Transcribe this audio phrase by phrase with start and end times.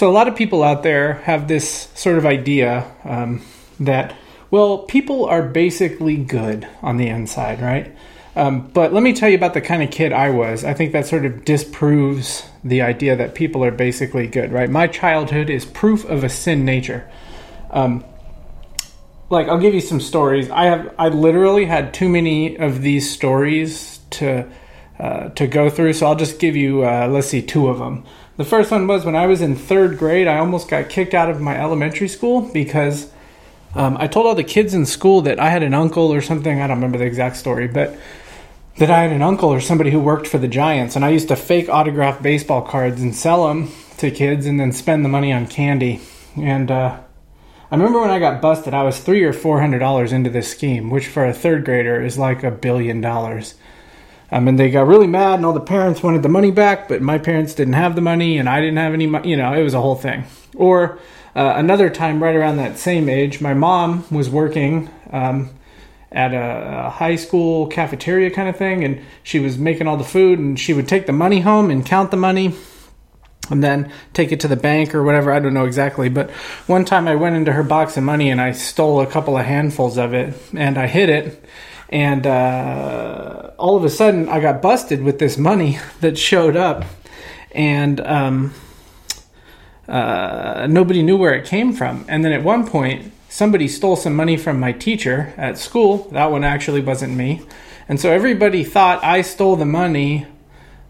[0.00, 3.42] So, a lot of people out there have this sort of idea um,
[3.80, 4.16] that,
[4.50, 7.94] well, people are basically good on the inside, right?
[8.34, 10.64] Um, but let me tell you about the kind of kid I was.
[10.64, 14.70] I think that sort of disproves the idea that people are basically good, right?
[14.70, 17.06] My childhood is proof of a sin nature.
[17.68, 18.02] Um,
[19.28, 20.48] like I'll give you some stories.
[20.48, 24.50] I have I literally had too many of these stories to
[24.98, 28.06] uh, to go through, so I'll just give you uh, let's see two of them.
[28.40, 30.26] The first one was when I was in third grade.
[30.26, 33.12] I almost got kicked out of my elementary school because
[33.74, 36.58] um, I told all the kids in school that I had an uncle or something.
[36.58, 37.98] I don't remember the exact story, but
[38.78, 41.28] that I had an uncle or somebody who worked for the Giants, and I used
[41.28, 43.68] to fake autograph baseball cards and sell them
[43.98, 46.00] to kids, and then spend the money on candy.
[46.34, 46.98] And uh,
[47.70, 50.50] I remember when I got busted, I was three or four hundred dollars into this
[50.50, 53.56] scheme, which for a third grader is like a billion dollars.
[54.32, 57.02] Um, mean, they got really mad, and all the parents wanted the money back, but
[57.02, 59.30] my parents didn't have the money, and I didn't have any money.
[59.30, 60.24] You know, it was a whole thing.
[60.54, 60.98] Or
[61.34, 65.50] uh, another time, right around that same age, my mom was working um,
[66.12, 70.04] at a, a, high school cafeteria kind of thing, and she was making all the
[70.04, 72.54] food, and she would take the money home and count the money.
[73.48, 75.32] And then take it to the bank or whatever.
[75.32, 76.08] I don't know exactly.
[76.08, 76.30] But
[76.68, 79.44] one time I went into her box of money and I stole a couple of
[79.44, 81.44] handfuls of it and I hid it
[81.90, 86.84] and uh, all of a sudden I got busted with this money that showed up,
[87.52, 88.54] and um,
[89.88, 92.04] uh, nobody knew where it came from.
[92.08, 96.08] And then at one point, somebody stole some money from my teacher at school.
[96.12, 97.42] That one actually wasn't me,
[97.88, 100.26] and so everybody thought I stole the money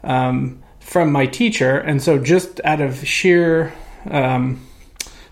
[0.05, 1.78] um, from my teacher.
[1.78, 3.73] And so just out of sheer
[4.09, 4.67] um,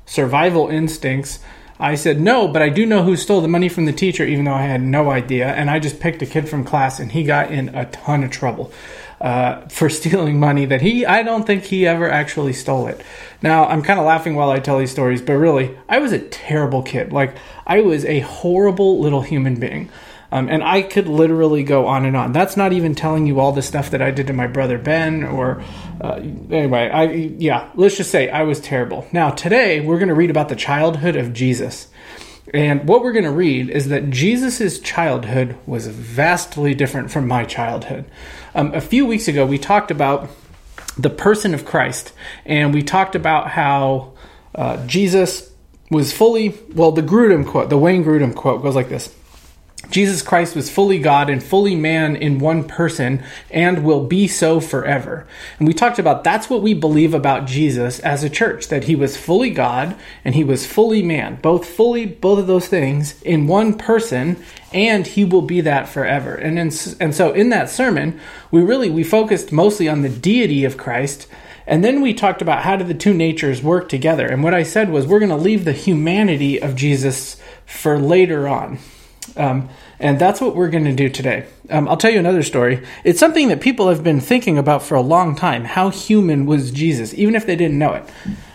[0.07, 1.41] survival instincts.
[1.81, 4.45] I said, no, but I do know who stole the money from the teacher, even
[4.45, 5.47] though I had no idea.
[5.47, 8.31] And I just picked a kid from class, and he got in a ton of
[8.31, 8.73] trouble
[9.21, 13.01] uh, for stealing money that he, I don't think he ever actually stole it.
[13.43, 16.19] Now, I'm kind of laughing while I tell these stories, but really, I was a
[16.19, 17.13] terrible kid.
[17.13, 19.91] Like, I was a horrible little human being.
[20.31, 22.33] Um, and I could literally go on and on.
[22.33, 25.25] That's not even telling you all the stuff that I did to my brother Ben,
[25.25, 25.63] or
[26.01, 26.17] uh,
[26.51, 27.71] anyway, I yeah.
[27.75, 29.07] Let's just say I was terrible.
[29.11, 31.89] Now today we're going to read about the childhood of Jesus,
[32.53, 37.45] and what we're going to read is that Jesus's childhood was vastly different from my
[37.45, 38.05] childhood.
[38.55, 40.29] Um, a few weeks ago, we talked about
[40.99, 42.13] the person of Christ,
[42.45, 44.13] and we talked about how
[44.55, 45.51] uh, Jesus
[45.91, 46.93] was fully well.
[46.93, 49.15] The Grudem quote, the Wayne Grudem quote, goes like this.
[49.91, 54.61] Jesus Christ was fully God and fully man in one person and will be so
[54.61, 55.27] forever.
[55.59, 58.95] And we talked about that's what we believe about Jesus as a church that he
[58.95, 63.47] was fully God and he was fully man, both fully, both of those things in
[63.47, 64.43] one person,
[64.75, 66.35] and he will be that forever.
[66.35, 70.65] And, in, and so in that sermon, we really we focused mostly on the deity
[70.65, 71.29] of Christ.
[71.67, 74.27] And then we talked about how do the two natures work together.
[74.27, 78.49] And what I said was we're going to leave the humanity of Jesus for later
[78.49, 78.79] on.
[79.37, 79.69] Um,
[80.01, 81.47] and that's what we're going to do today.
[81.71, 82.85] Um, I'll tell you another story.
[83.05, 85.65] It's something that people have been thinking about for a long time.
[85.65, 88.05] How human was Jesus, even if they didn't know it?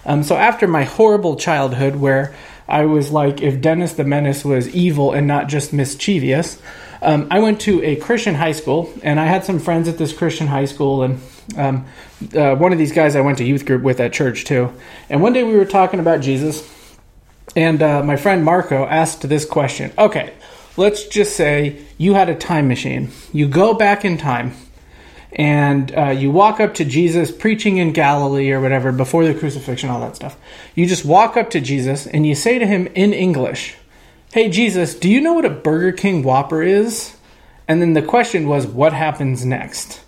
[0.06, 2.33] Um, so, after my horrible childhood, where
[2.67, 6.62] I was like, if Dennis the Menace was evil and not just mischievous,
[7.01, 10.13] um, I went to a Christian high school, and I had some friends at this
[10.13, 11.22] Christian high school, and
[11.57, 11.85] um,
[12.33, 14.73] uh, one of these guys I went to youth group with at church too.
[15.09, 16.67] And one day we were talking about Jesus,
[17.56, 19.91] and uh, my friend Marco asked this question.
[19.97, 20.33] Okay,
[20.78, 23.11] let's just say you had a time machine.
[23.31, 24.53] You go back in time
[25.31, 29.89] and uh, you walk up to Jesus preaching in Galilee or whatever before the crucifixion,
[29.89, 30.38] all that stuff.
[30.75, 33.75] You just walk up to Jesus and you say to him in English,
[34.31, 37.16] Hey, Jesus, do you know what a Burger King Whopper is?
[37.67, 40.03] And then the question was, What happens next?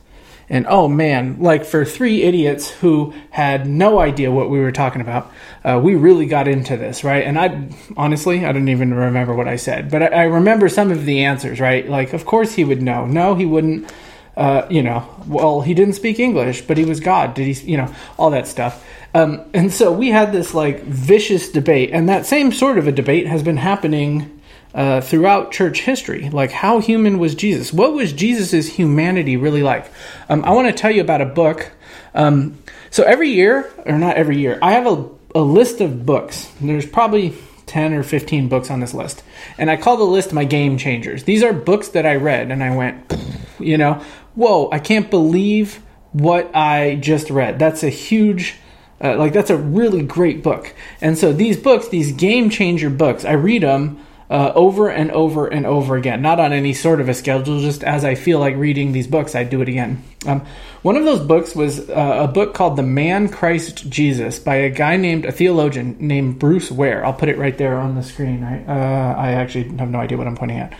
[0.49, 5.01] And oh man, like for three idiots who had no idea what we were talking
[5.01, 5.31] about,
[5.63, 7.23] uh, we really got into this, right?
[7.23, 10.91] And I honestly, I don't even remember what I said, but I, I, remember some
[10.91, 11.89] of the answers, right?
[11.89, 13.05] Like, of course he would know.
[13.05, 13.91] No, he wouldn't.
[14.37, 17.33] Uh, you know, well, he didn't speak English, but he was God.
[17.35, 18.85] Did he, you know, all that stuff.
[19.13, 22.91] Um, and so we had this like vicious debate, and that same sort of a
[22.91, 24.34] debate has been happening
[24.75, 26.29] uh, throughout church history.
[26.29, 27.71] Like, how human was Jesus?
[27.71, 29.89] What was Jesus' humanity really like?
[30.29, 31.71] Um, I want to tell you about a book.
[32.13, 32.59] Um,
[32.91, 36.51] so, every year, or not every year, I have a, a list of books.
[36.59, 37.33] There's probably
[37.67, 39.23] 10 or 15 books on this list.
[39.57, 41.23] And I call the list my game changers.
[41.23, 43.13] These are books that I read and I went,
[43.59, 44.03] you know,
[44.35, 45.81] whoa, I can't believe
[46.11, 47.59] what I just read.
[47.59, 48.55] That's a huge.
[49.03, 53.25] Uh, like that's a really great book and so these books these game changer books
[53.25, 53.99] i read them
[54.29, 56.21] uh, over and over and over again.
[56.21, 59.35] Not on any sort of a schedule, just as I feel like reading these books,
[59.35, 60.03] I do it again.
[60.25, 60.45] Um,
[60.81, 64.69] one of those books was uh, a book called The Man Christ Jesus by a
[64.69, 67.05] guy named, a theologian named Bruce Ware.
[67.05, 68.43] I'll put it right there on the screen.
[68.43, 70.73] I, uh, I actually have no idea what I'm pointing at.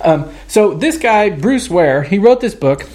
[0.00, 2.88] Um, so, this guy, Bruce Ware, he wrote this book,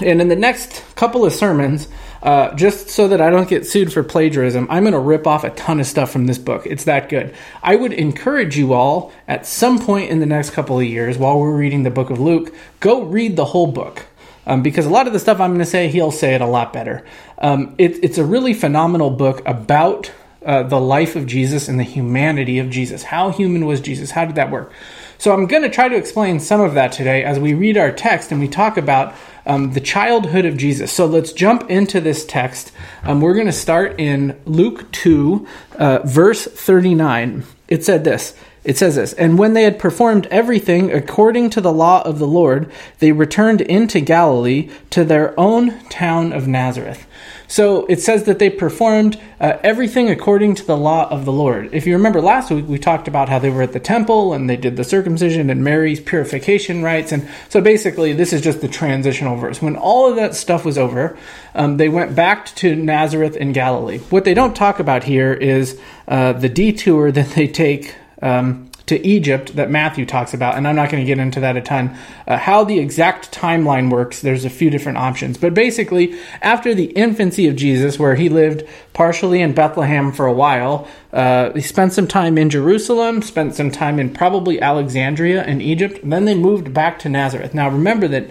[0.00, 1.88] and in the next couple of sermons,
[2.24, 5.44] uh, just so that I don't get sued for plagiarism, I'm going to rip off
[5.44, 6.64] a ton of stuff from this book.
[6.64, 7.34] It's that good.
[7.62, 11.38] I would encourage you all at some point in the next couple of years, while
[11.38, 14.06] we're reading the book of Luke, go read the whole book.
[14.46, 16.46] Um, because a lot of the stuff I'm going to say, he'll say it a
[16.46, 17.04] lot better.
[17.38, 20.10] Um, it, it's a really phenomenal book about
[20.44, 23.02] uh, the life of Jesus and the humanity of Jesus.
[23.02, 24.10] How human was Jesus?
[24.10, 24.72] How did that work?
[25.18, 27.92] So I'm going to try to explain some of that today as we read our
[27.92, 29.14] text and we talk about
[29.46, 30.92] um, the childhood of Jesus.
[30.92, 32.72] So let's jump into this text.
[33.02, 35.46] Um, we're going to start in Luke 2,
[35.78, 37.44] uh, verse 39.
[37.68, 38.34] It said this.
[38.64, 42.26] It says this, and when they had performed everything according to the law of the
[42.26, 47.06] Lord, they returned into Galilee to their own town of Nazareth.
[47.54, 51.72] So it says that they performed uh, everything according to the law of the Lord.
[51.72, 54.50] If you remember last week, we talked about how they were at the temple and
[54.50, 57.12] they did the circumcision and Mary's purification rites.
[57.12, 59.62] And so basically, this is just the transitional verse.
[59.62, 61.16] When all of that stuff was over,
[61.54, 63.98] um, they went back to Nazareth in Galilee.
[64.10, 67.94] What they don't talk about here is uh, the detour that they take.
[68.20, 71.56] Um, to Egypt that Matthew talks about, and I'm not going to get into that
[71.56, 71.96] a ton.
[72.26, 75.38] Uh, how the exact timeline works, there's a few different options.
[75.38, 80.32] But basically, after the infancy of Jesus, where he lived partially in Bethlehem for a
[80.32, 85.62] while, uh, he spent some time in Jerusalem, spent some time in probably Alexandria in
[85.62, 87.54] Egypt, and then they moved back to Nazareth.
[87.54, 88.30] Now, remember that.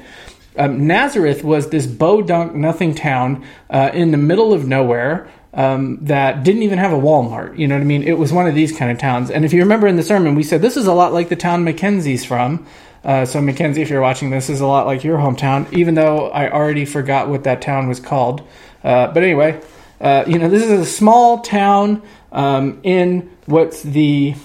[0.56, 6.44] Um, Nazareth was this Podunk nothing town uh, in the middle of nowhere um, that
[6.44, 7.58] didn't even have a Walmart.
[7.58, 8.04] You know what I mean?
[8.04, 9.30] It was one of these kind of towns.
[9.30, 11.36] And if you remember in the sermon, we said this is a lot like the
[11.36, 12.66] town Mackenzie's from.
[13.04, 16.30] Uh, so Mackenzie, if you're watching this, is a lot like your hometown, even though
[16.30, 18.48] I already forgot what that town was called.
[18.84, 19.62] Uh, but anyway,
[20.00, 22.02] uh, you know, this is a small town
[22.32, 24.36] um, in what's the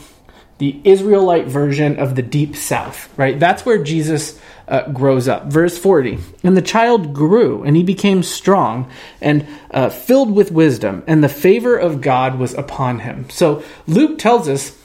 [0.59, 3.39] the Israelite version of the deep south, right?
[3.39, 5.47] That's where Jesus uh, grows up.
[5.47, 8.91] Verse 40 And the child grew, and he became strong
[9.21, 13.31] and uh, filled with wisdom, and the favor of God was upon him.
[13.31, 14.77] So Luke tells us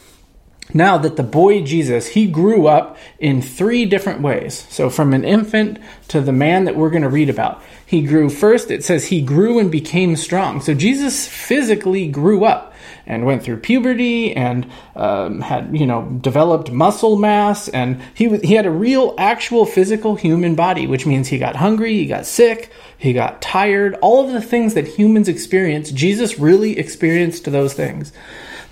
[0.74, 4.66] now that the boy Jesus, he grew up in three different ways.
[4.70, 7.62] So from an infant to the man that we're going to read about.
[7.86, 10.62] He grew first, it says he grew and became strong.
[10.62, 12.73] So Jesus physically grew up
[13.06, 18.42] and went through puberty and um, had you know developed muscle mass and he was,
[18.42, 22.26] he had a real actual physical human body which means he got hungry he got
[22.26, 27.74] sick he got tired all of the things that humans experience jesus really experienced those
[27.74, 28.14] things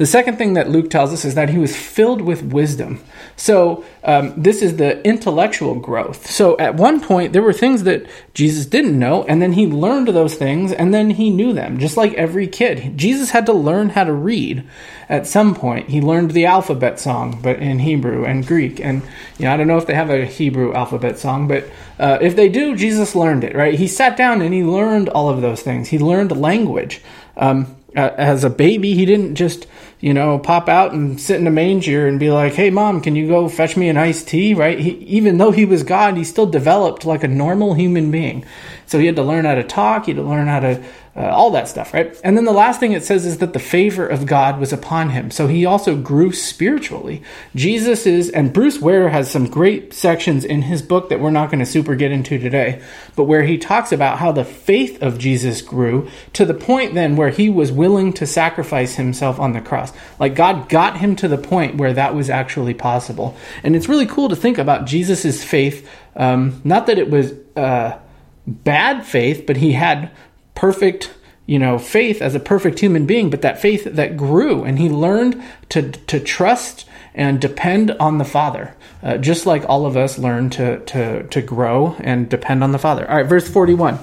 [0.02, 3.04] the second thing that Luke tells us is that he was filled with wisdom.
[3.36, 6.28] So, um, this is the intellectual growth.
[6.28, 10.08] So, at one point, there were things that Jesus didn't know, and then he learned
[10.08, 12.98] those things, and then he knew them, just like every kid.
[12.98, 14.64] Jesus had to learn how to read
[15.08, 15.90] at some point.
[15.90, 18.80] He learned the alphabet song, but in Hebrew and Greek.
[18.80, 19.04] And,
[19.38, 21.70] you know, I don't know if they have a Hebrew alphabet song, but
[22.00, 23.76] uh, if they do, Jesus learned it, right?
[23.76, 25.90] He sat down and he learned all of those things.
[25.90, 27.04] He learned language.
[27.38, 29.68] Um, uh, as a baby, he didn't just
[30.02, 33.16] you know, pop out and sit in a manger and be like, "Hey, mom, can
[33.16, 34.80] you go fetch me an iced tea?" Right?
[34.80, 38.44] He, even though he was God, he still developed like a normal human being.
[38.88, 40.06] So he had to learn how to talk.
[40.06, 42.18] He had to learn how to uh, all that stuff, right?
[42.24, 45.10] And then the last thing it says is that the favor of God was upon
[45.10, 45.30] him.
[45.30, 47.22] So he also grew spiritually.
[47.54, 51.52] Jesus is, and Bruce Ware has some great sections in his book that we're not
[51.52, 52.82] going to super get into today,
[53.18, 57.18] but where he talks about how the faith of Jesus grew to the point then
[57.18, 59.92] where he was willing to sacrifice himself on the cross.
[60.18, 63.36] Like God got him to the point where that was actually possible.
[63.64, 65.90] And it's really cool to think about Jesus's faith.
[66.16, 68.00] Um, not that it was uh,
[68.48, 70.12] bad faith, but he had
[70.56, 71.14] perfect
[71.46, 74.90] you know faith as a perfect human being but that faith that grew and he
[74.90, 80.18] learned to to trust and depend on the father uh, just like all of us
[80.18, 84.00] learn to to to grow and depend on the father all right verse 41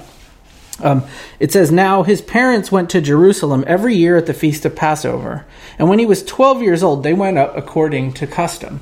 [0.81, 1.03] um,
[1.39, 5.45] it says, Now his parents went to Jerusalem every year at the feast of Passover.
[5.77, 8.81] And when he was 12 years old, they went up according to custom.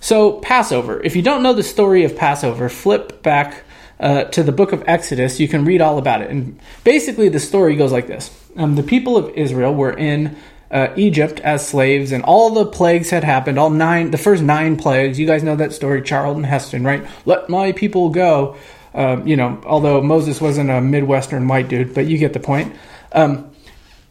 [0.00, 1.02] So, Passover.
[1.02, 3.64] If you don't know the story of Passover, flip back
[4.00, 6.30] uh, to the book of Exodus, you can read all about it.
[6.30, 10.36] And basically, the story goes like this um, The people of Israel were in
[10.70, 13.58] uh, Egypt as slaves, and all the plagues had happened.
[13.58, 15.18] All nine, the first nine plagues.
[15.18, 17.06] You guys know that story, Charlton Heston, right?
[17.26, 18.56] Let my people go.
[18.92, 22.74] Um, you know, although Moses wasn't a Midwestern white dude, but you get the point.
[23.12, 23.49] Um,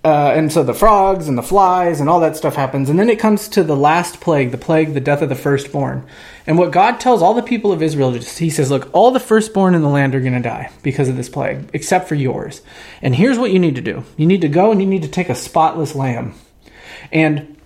[0.01, 2.89] uh, and so the frogs and the flies and all that stuff happens.
[2.89, 6.07] And then it comes to the last plague, the plague, the death of the firstborn.
[6.47, 9.75] And what God tells all the people of Israel, He says, Look, all the firstborn
[9.75, 12.61] in the land are going to die because of this plague, except for yours.
[13.01, 15.09] And here's what you need to do you need to go and you need to
[15.09, 16.33] take a spotless lamb.
[17.11, 17.57] And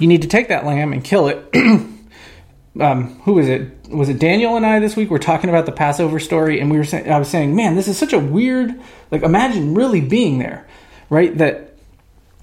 [0.00, 1.54] you need to take that lamb and kill it.
[2.80, 3.88] um, who was it?
[3.90, 5.08] Was it Daniel and I this week?
[5.08, 7.86] We're talking about the Passover story, and we were saying, I was saying, man, this
[7.86, 8.74] is such a weird.
[9.12, 10.66] Like, imagine really being there
[11.10, 11.36] right?
[11.36, 11.74] That,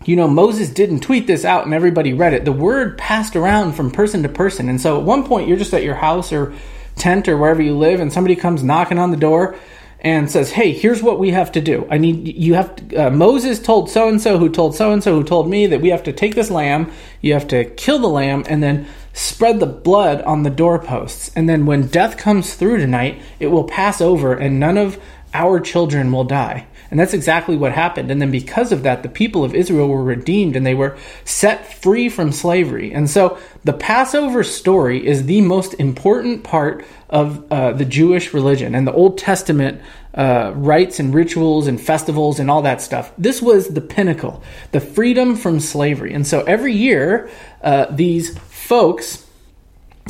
[0.06, 2.46] you know, Moses didn't tweet this out and everybody read it.
[2.46, 4.70] The word passed around from person to person.
[4.70, 6.54] And so at one point, you're just at your house or
[6.98, 9.56] tent or wherever you live, and somebody comes knocking on the door
[10.02, 11.88] and says, "Hey, here's what we have to do.
[11.90, 15.04] I need you have to, uh, Moses told so and so who told so and
[15.04, 18.00] so who told me that we have to take this lamb, you have to kill
[18.00, 21.32] the lamb and then spread the blood on the doorposts.
[21.36, 25.00] And then when death comes through tonight, it will pass over and none of
[25.34, 28.12] our children will die." And that's exactly what happened.
[28.12, 31.74] And then because of that, the people of Israel were redeemed and they were set
[31.82, 32.94] free from slavery.
[32.94, 38.76] And so the Passover story is the most important part of uh, the Jewish religion
[38.76, 39.82] and the Old Testament
[40.14, 43.12] uh, rites and rituals and festivals and all that stuff.
[43.18, 44.42] This was the pinnacle,
[44.72, 46.14] the freedom from slavery.
[46.14, 47.30] And so every year,
[47.62, 49.24] uh, these folks.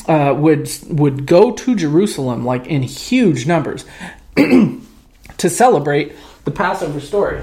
[0.08, 3.84] Uh, would would go to Jerusalem like in huge numbers
[4.36, 6.14] to celebrate
[6.48, 7.42] the Passover story.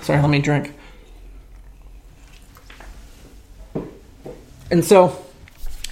[0.00, 0.72] Sorry, let me drink.
[4.70, 5.22] And so,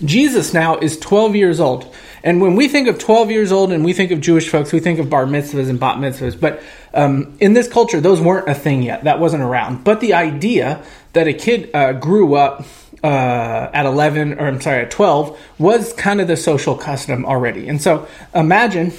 [0.03, 1.95] Jesus now is 12 years old.
[2.23, 4.81] And when we think of 12 years old and we think of Jewish folks, we
[4.81, 6.41] think of bar mitzvahs and bat mitzvahs.
[6.41, 6.63] But
[6.95, 9.05] um, in this culture, those weren't a thing yet.
[9.05, 9.85] That wasn't around.
[9.85, 12.65] But the idea that a kid uh, grew up
[13.03, 17.69] uh, at 11, or I'm sorry, at 12, was kind of the social custom already.
[17.69, 18.95] And so imagine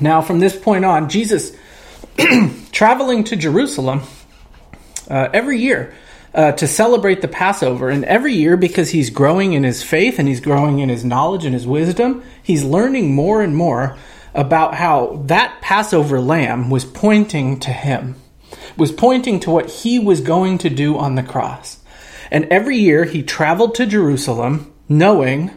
[0.00, 1.56] now from this point on, Jesus
[2.72, 4.02] traveling to Jerusalem
[5.10, 5.94] uh, every year
[6.34, 7.90] uh, to celebrate the Passover.
[7.90, 11.44] And every year, because he's growing in his faith and he's growing in his knowledge
[11.44, 13.96] and his wisdom, he's learning more and more
[14.34, 18.16] about how that Passover lamb was pointing to him,
[18.76, 21.80] was pointing to what he was going to do on the cross.
[22.30, 25.50] And every year he traveled to Jerusalem knowing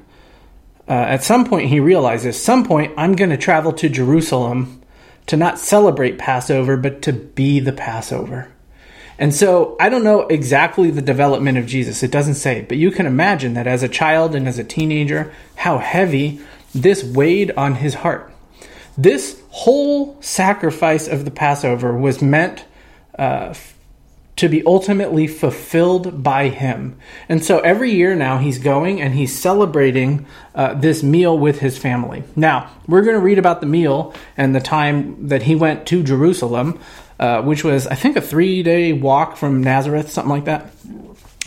[0.87, 4.81] uh, at some point he realizes, some point I'm going to travel to Jerusalem
[5.27, 8.51] to not celebrate Passover, but to be the Passover.
[9.17, 12.03] And so I don't know exactly the development of Jesus.
[12.03, 15.33] It doesn't say, but you can imagine that as a child and as a teenager,
[15.55, 16.41] how heavy
[16.73, 18.31] this weighed on his heart.
[18.97, 22.65] This whole sacrifice of the Passover was meant
[23.17, 23.53] uh,
[24.37, 26.97] to be ultimately fulfilled by him.
[27.29, 31.77] And so every year now he's going and he's celebrating uh, this meal with his
[31.77, 32.23] family.
[32.35, 36.03] Now, we're going to read about the meal and the time that he went to
[36.03, 36.79] Jerusalem,
[37.19, 40.69] uh, which was, I think, a three day walk from Nazareth, something like that.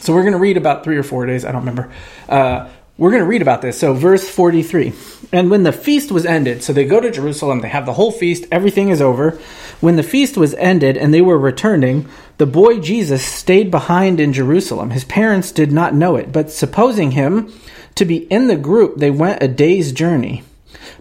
[0.00, 1.92] So we're going to read about three or four days, I don't remember.
[2.28, 3.78] Uh, we're going to read about this.
[3.78, 4.92] So, verse 43.
[5.32, 8.10] And when the feast was ended, so they go to Jerusalem, they have the whole
[8.10, 9.38] feast, everything is over.
[9.80, 12.08] When the feast was ended and they were returning,
[12.38, 14.90] the boy Jesus stayed behind in Jerusalem.
[14.90, 17.52] His parents did not know it, but supposing him
[17.94, 20.42] to be in the group, they went a day's journey.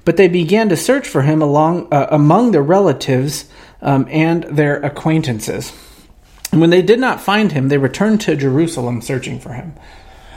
[0.05, 3.45] But they began to search for him along uh, among their relatives
[3.81, 5.73] um, and their acquaintances.
[6.51, 9.73] And when they did not find him, they returned to Jerusalem searching for him.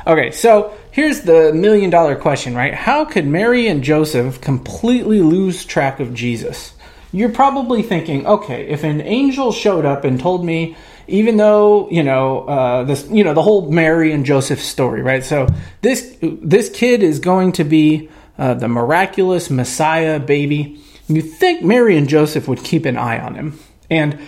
[0.07, 2.75] Okay, so here's the million dollar question, right?
[2.75, 6.73] How could Mary and Joseph completely lose track of Jesus?
[7.13, 10.77] You're probably thinking, okay, if an angel showed up and told me,
[11.09, 15.25] even though you know uh, this, you know the whole Mary and Joseph story, right?
[15.25, 15.49] So
[15.83, 20.81] this this kid is going to be uh, the miraculous Messiah baby.
[21.09, 23.59] You think Mary and Joseph would keep an eye on him,
[23.91, 24.21] and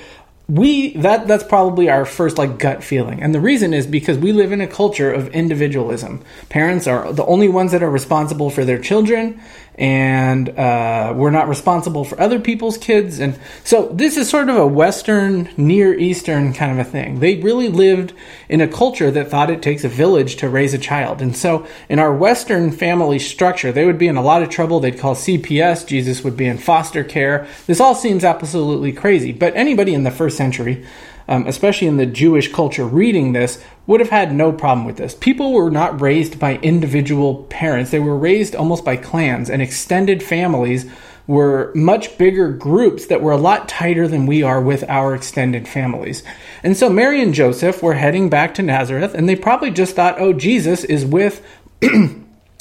[0.48, 4.32] we that that's probably our first like gut feeling and the reason is because we
[4.32, 8.64] live in a culture of individualism parents are the only ones that are responsible for
[8.64, 9.40] their children
[9.76, 13.18] and uh, we're not responsible for other people's kids.
[13.18, 17.20] And so this is sort of a Western, Near Eastern kind of a thing.
[17.20, 18.12] They really lived
[18.48, 21.22] in a culture that thought it takes a village to raise a child.
[21.22, 24.78] And so in our Western family structure, they would be in a lot of trouble.
[24.78, 25.86] They'd call CPS.
[25.86, 27.46] Jesus would be in foster care.
[27.66, 29.32] This all seems absolutely crazy.
[29.32, 30.84] But anybody in the first century
[31.28, 35.14] um, especially in the Jewish culture, reading this would have had no problem with this.
[35.14, 40.22] People were not raised by individual parents, they were raised almost by clans, and extended
[40.22, 40.90] families
[41.26, 45.68] were much bigger groups that were a lot tighter than we are with our extended
[45.68, 46.22] families.
[46.62, 50.20] And so Mary and Joseph were heading back to Nazareth, and they probably just thought,
[50.20, 51.44] oh, Jesus is with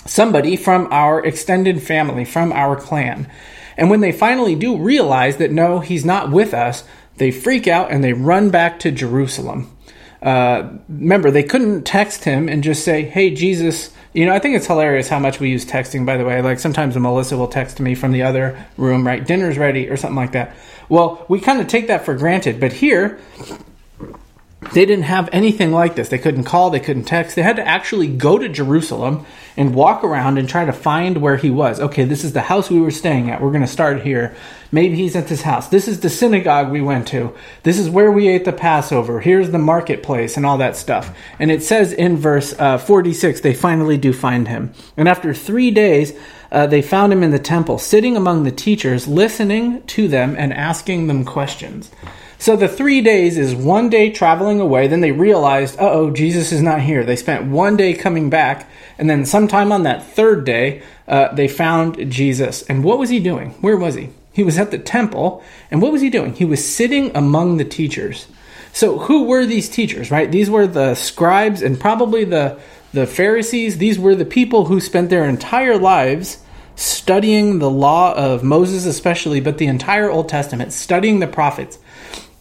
[0.05, 3.29] somebody from our extended family, from our clan.
[3.77, 6.83] And when they finally do realize that no, he's not with us,
[7.17, 9.69] they freak out and they run back to Jerusalem.
[10.21, 14.57] uh, remember, they couldn't text him and just say, "Hey, Jesus." You know, I think
[14.57, 16.05] it's hilarious how much we use texting.
[16.05, 19.25] By the way, like sometimes Melissa will text me from the other room, right?
[19.25, 20.53] Dinner's ready or something like that.
[20.89, 23.19] Well, we kind of take that for granted, but here
[24.73, 26.09] they didn't have anything like this.
[26.09, 27.35] They couldn't call, they couldn't text.
[27.35, 29.25] They had to actually go to Jerusalem
[29.57, 31.79] and walk around and try to find where he was.
[31.79, 33.41] Okay, this is the house we were staying at.
[33.41, 34.35] We're going to start here.
[34.71, 35.67] Maybe he's at this house.
[35.67, 37.35] This is the synagogue we went to.
[37.63, 39.19] This is where we ate the Passover.
[39.19, 41.15] Here's the marketplace and all that stuff.
[41.39, 44.71] And it says in verse uh, 46, they finally do find him.
[44.95, 46.13] And after three days,
[46.51, 50.53] uh, they found him in the temple, sitting among the teachers, listening to them and
[50.53, 51.91] asking them questions.
[52.37, 54.87] So the three days is one day traveling away.
[54.87, 57.03] Then they realized, uh oh, Jesus is not here.
[57.03, 58.67] They spent one day coming back.
[58.97, 62.63] And then sometime on that third day, uh, they found Jesus.
[62.63, 63.51] And what was he doing?
[63.61, 64.09] Where was he?
[64.31, 65.43] He was at the temple.
[65.69, 66.33] And what was he doing?
[66.33, 68.27] He was sitting among the teachers.
[68.73, 70.31] So who were these teachers, right?
[70.31, 72.59] These were the scribes and probably the,
[72.93, 73.77] the Pharisees.
[73.77, 76.43] These were the people who spent their entire lives
[76.75, 81.77] studying the law of Moses, especially, but the entire Old Testament, studying the prophets.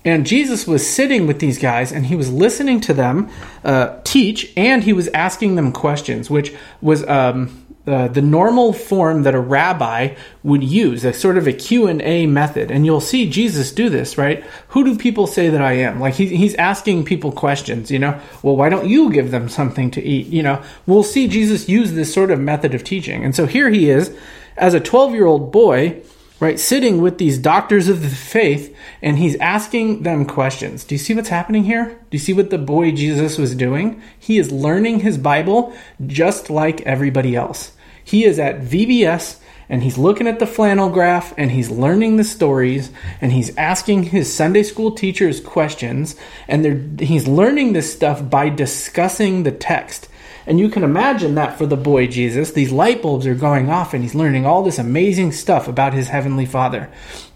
[0.04, 3.28] And Jesus was sitting with these guys and he was listening to them
[3.64, 9.24] uh, teach and he was asking them questions, which was um, uh, the normal form
[9.24, 12.70] that a rabbi would use, a sort of a Q&A method.
[12.70, 14.44] And you'll see Jesus do this, right?
[14.68, 15.98] Who do people say that I am?
[15.98, 18.20] Like he, he's asking people questions, you know?
[18.44, 20.28] Well, why don't you give them something to eat?
[20.28, 23.24] You know, we'll see Jesus use this sort of method of teaching.
[23.24, 24.16] And so here he is
[24.56, 26.00] as a 12-year-old boy
[26.40, 26.58] right?
[26.58, 30.84] Sitting with these doctors of the faith, and he's asking them questions.
[30.84, 31.84] Do you see what's happening here?
[31.84, 34.02] Do you see what the boy Jesus was doing?
[34.18, 35.74] He is learning his Bible
[36.06, 37.72] just like everybody else.
[38.10, 39.38] He is at VBS
[39.68, 42.90] and he's looking at the flannel graph and he's learning the stories
[43.20, 46.16] and he's asking his Sunday school teachers questions
[46.48, 50.08] and he's learning this stuff by discussing the text.
[50.44, 53.94] And you can imagine that for the boy Jesus, these light bulbs are going off
[53.94, 56.90] and he's learning all this amazing stuff about his heavenly father.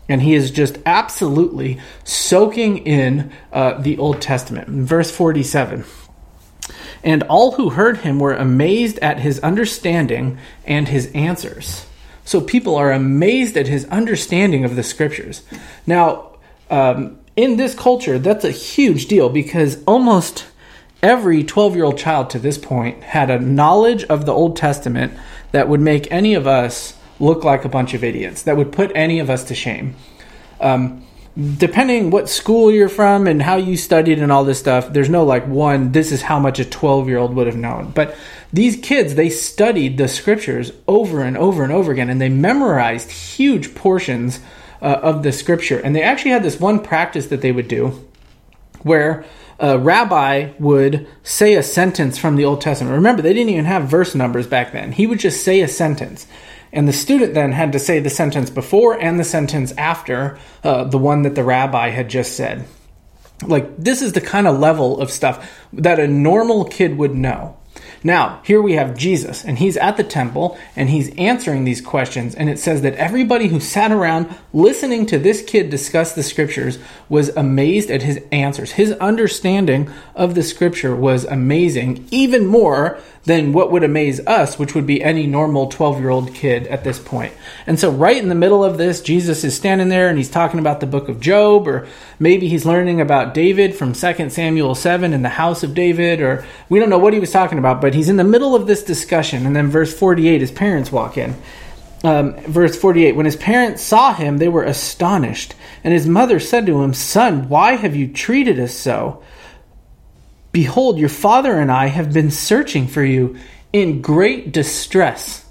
[0.09, 4.69] And he is just absolutely soaking in uh, the Old Testament.
[4.69, 5.85] Verse 47.
[7.04, 11.86] And all who heard him were amazed at his understanding and his answers.
[12.25, 15.43] So people are amazed at his understanding of the scriptures.
[15.86, 16.30] Now,
[16.71, 20.47] um, in this culture, that's a huge deal because almost
[21.02, 25.12] every 12 year old child to this point had a knowledge of the Old Testament
[25.52, 28.90] that would make any of us look like a bunch of idiots, that would put
[28.95, 29.95] any of us to shame.
[30.60, 31.04] Um,
[31.36, 35.25] depending what school you're from and how you studied and all this stuff, there's no
[35.25, 37.90] like one, this is how much a 12 year old would have known.
[37.90, 38.16] But
[38.52, 43.10] these kids, they studied the scriptures over and over and over again, and they memorized
[43.10, 44.38] huge portions
[44.80, 45.78] uh, of the scripture.
[45.80, 48.06] And they actually had this one practice that they would do
[48.82, 49.25] where
[49.58, 52.94] a rabbi would say a sentence from the Old Testament.
[52.94, 54.92] Remember, they didn't even have verse numbers back then.
[54.92, 56.26] He would just say a sentence.
[56.75, 60.82] And the student then had to say the sentence before and the sentence after uh,
[60.82, 62.67] the one that the rabbi had just said.
[63.47, 67.56] Like, this is the kind of level of stuff that a normal kid would know.
[68.06, 72.34] Now, here we have Jesus, and he's at the temple and he's answering these questions.
[72.34, 76.78] And it says that everybody who sat around listening to this kid discuss the scriptures
[77.08, 78.73] was amazed at his answers.
[78.73, 84.75] His understanding of the scripture was amazing, even more than what would amaze us, which
[84.75, 87.32] would be any normal 12 year old kid at this point.
[87.67, 90.60] And so, right in the middle of this, Jesus is standing there and he's talking
[90.60, 91.86] about the book of Job, or
[92.19, 96.45] maybe he's learning about David from 2 Samuel 7 in the house of David, or
[96.69, 98.83] we don't know what he was talking about, but he's in the middle of this
[98.83, 99.47] discussion.
[99.47, 101.35] And then, verse 48, his parents walk in.
[102.02, 105.54] Um, verse 48 When his parents saw him, they were astonished.
[105.83, 109.23] And his mother said to him, Son, why have you treated us so?
[110.52, 113.37] Behold, your father and I have been searching for you
[113.73, 115.44] in great distress.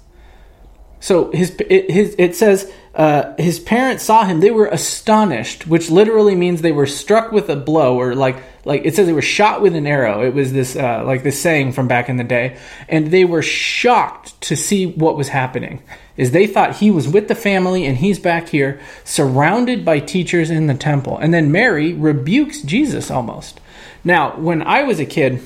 [1.04, 5.90] So his it, his it says uh, his parents saw him; they were astonished, which
[5.90, 9.20] literally means they were struck with a blow, or like like it says they were
[9.20, 10.26] shot with an arrow.
[10.26, 12.56] It was this uh, like this saying from back in the day,
[12.88, 15.82] and they were shocked to see what was happening.
[16.16, 20.48] Is they thought he was with the family and he's back here surrounded by teachers
[20.48, 23.60] in the temple, and then Mary rebukes Jesus almost.
[24.04, 25.42] Now, when I was a kid,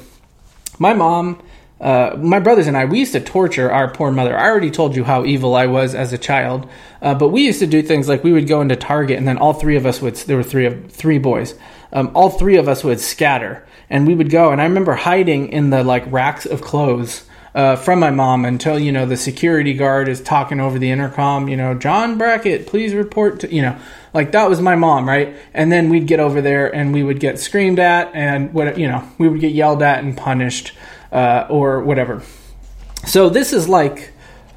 [0.79, 1.43] my mom,
[1.81, 4.37] uh, my brothers and I, we used to torture our poor mother.
[4.37, 6.69] I already told you how evil I was as a child,
[7.01, 9.39] uh, but we used to do things like we would go into Target, and then
[9.39, 10.17] all three of us would.
[10.17, 11.55] There were three of three boys.
[11.93, 14.51] Um, all three of us would scatter, and we would go.
[14.51, 18.79] And I remember hiding in the like racks of clothes uh, from my mom until
[18.79, 21.49] you know the security guard is talking over the intercom.
[21.49, 23.79] You know, John Brackett, please report to you know,
[24.13, 25.37] like that was my mom, right?
[25.55, 28.89] And then we'd get over there and we would get screamed at and what you
[28.89, 30.73] know we would get yelled at and punished
[31.13, 32.23] uh, or whatever.
[33.07, 34.13] So this is like.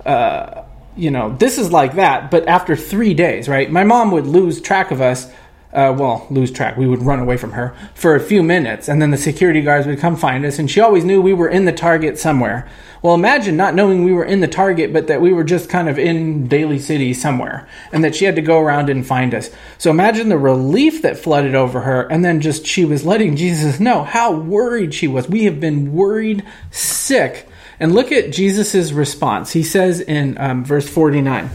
[0.05, 0.63] Uh,
[0.95, 3.71] you know, this is like that, but after three days, right?
[3.71, 5.31] My mom would lose track of us
[5.73, 6.77] uh, well, lose track.
[6.77, 9.87] We would run away from her for a few minutes, and then the security guards
[9.87, 12.69] would come find us, and she always knew we were in the target somewhere.
[13.01, 15.89] Well, imagine not knowing we were in the target, but that we were just kind
[15.89, 19.49] of in Daly City somewhere, and that she had to go around and find us.
[19.77, 23.79] So imagine the relief that flooded over her, and then just she was letting Jesus
[23.79, 25.27] know how worried she was.
[25.27, 27.47] We have been worried sick.
[27.79, 29.53] And look at Jesus' response.
[29.53, 31.49] He says in um, verse 49.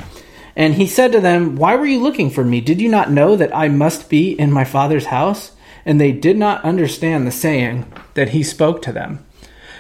[0.57, 2.61] And he said to them, Why were you looking for me?
[2.61, 5.53] Did you not know that I must be in my Father's house?
[5.85, 9.25] And they did not understand the saying that he spoke to them.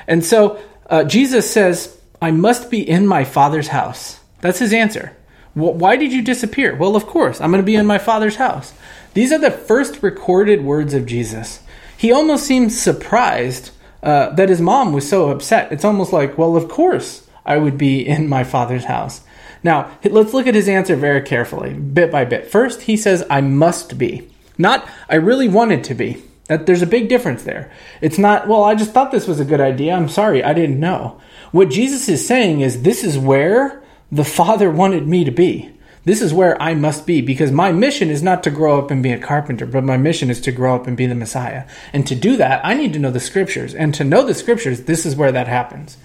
[0.06, 4.20] And so uh, Jesus says, I must be in my Father's house.
[4.40, 5.16] That's his answer.
[5.54, 6.76] Why did you disappear?
[6.76, 8.74] Well, of course, I'm going to be in my Father's house.
[9.14, 11.62] These are the first recorded words of Jesus.
[11.96, 13.70] He almost seems surprised
[14.02, 15.72] uh, that his mom was so upset.
[15.72, 19.22] It's almost like, well, of course I would be in my Father's house.
[19.66, 22.48] Now, let's look at his answer very carefully, bit by bit.
[22.48, 24.30] First, he says, I must be.
[24.56, 26.22] Not, I really wanted to be.
[26.46, 27.72] That there's a big difference there.
[28.00, 29.92] It's not, well, I just thought this was a good idea.
[29.92, 31.20] I'm sorry, I didn't know.
[31.50, 35.72] What Jesus is saying is, this is where the Father wanted me to be.
[36.04, 39.02] This is where I must be because my mission is not to grow up and
[39.02, 41.64] be a carpenter, but my mission is to grow up and be the Messiah.
[41.92, 43.74] And to do that, I need to know the scriptures.
[43.74, 45.96] And to know the scriptures, this is where that happens.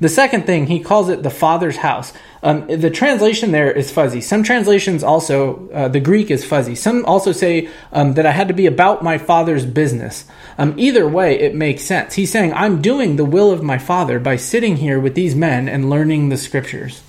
[0.00, 2.12] The second thing, he calls it the Father's house.
[2.42, 4.22] Um, the translation there is fuzzy.
[4.22, 6.74] Some translations also, uh, the Greek is fuzzy.
[6.74, 10.24] Some also say um, that I had to be about my Father's business.
[10.56, 12.14] Um, either way, it makes sense.
[12.14, 15.68] He's saying, I'm doing the will of my Father by sitting here with these men
[15.68, 17.02] and learning the scriptures.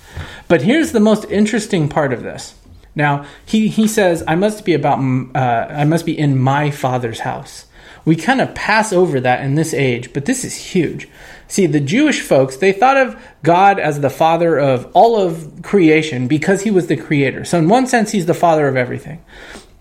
[0.46, 2.54] But here's the most interesting part of this.
[2.94, 4.98] Now, he, he says, I must be about,
[5.34, 7.64] uh, I must be in my Father's house.
[8.04, 11.08] We kind of pass over that in this age, but this is huge.
[11.52, 16.26] See, the Jewish folks, they thought of God as the father of all of creation
[16.26, 17.44] because he was the creator.
[17.44, 19.22] So, in one sense, he's the father of everything.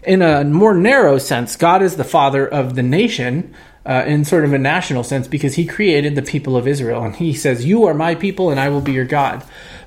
[0.04, 3.56] In a more narrow sense, God is the father of the nation
[3.86, 7.04] uh, in sort of a national sense because he created the people of Israel.
[7.04, 9.42] And he says, You are my people and I will be your God.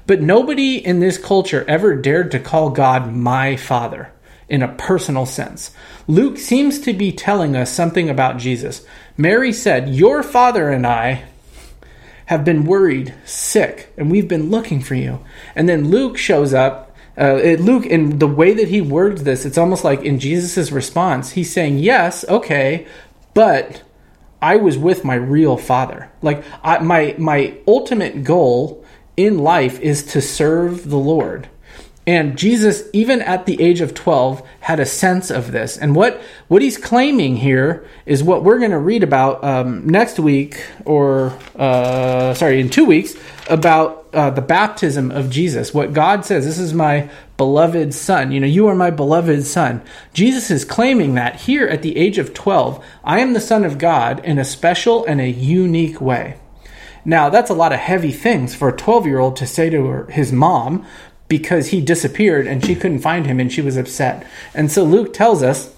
[0.06, 4.10] But nobody in this culture ever dared to call God my father
[4.48, 5.70] in a personal sense.
[6.06, 8.86] Luke seems to be telling us something about Jesus.
[9.18, 11.24] Mary said, Your father and I
[12.26, 15.20] have been worried, sick, and we've been looking for you.
[15.54, 16.90] And then Luke shows up.
[17.16, 20.72] Uh, it, Luke, in the way that he words this, it's almost like in Jesus'
[20.72, 22.86] response, he's saying, Yes, okay,
[23.34, 23.82] but
[24.42, 26.10] I was with my real father.
[26.22, 28.84] Like, I, my, my ultimate goal
[29.16, 31.48] in life is to serve the Lord.
[32.06, 35.78] And Jesus, even at the age of 12, had a sense of this.
[35.78, 40.18] And what, what he's claiming here is what we're going to read about um, next
[40.18, 43.14] week, or uh, sorry, in two weeks,
[43.48, 45.72] about uh, the baptism of Jesus.
[45.72, 48.32] What God says, this is my beloved son.
[48.32, 49.80] You know, you are my beloved son.
[50.12, 53.78] Jesus is claiming that here at the age of 12, I am the son of
[53.78, 56.38] God in a special and a unique way.
[57.06, 59.86] Now, that's a lot of heavy things for a 12 year old to say to
[59.86, 60.86] her, his mom,
[61.28, 64.26] because he disappeared and she couldn't find him and she was upset.
[64.54, 65.74] And so Luke tells us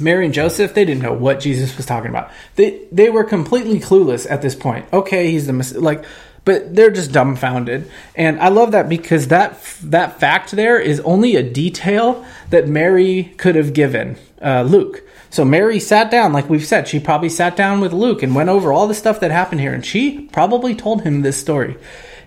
[0.00, 2.30] Mary and Joseph, they didn't know what Jesus was talking about.
[2.56, 4.86] They they were completely clueless at this point.
[4.92, 6.04] Okay, he's the like
[6.44, 7.90] but they're just dumbfounded.
[8.14, 13.32] And I love that because that that fact there is only a detail that Mary
[13.36, 15.02] could have given uh, Luke.
[15.30, 18.50] So Mary sat down, like we've said, she probably sat down with Luke and went
[18.50, 21.76] over all the stuff that happened here, and she probably told him this story.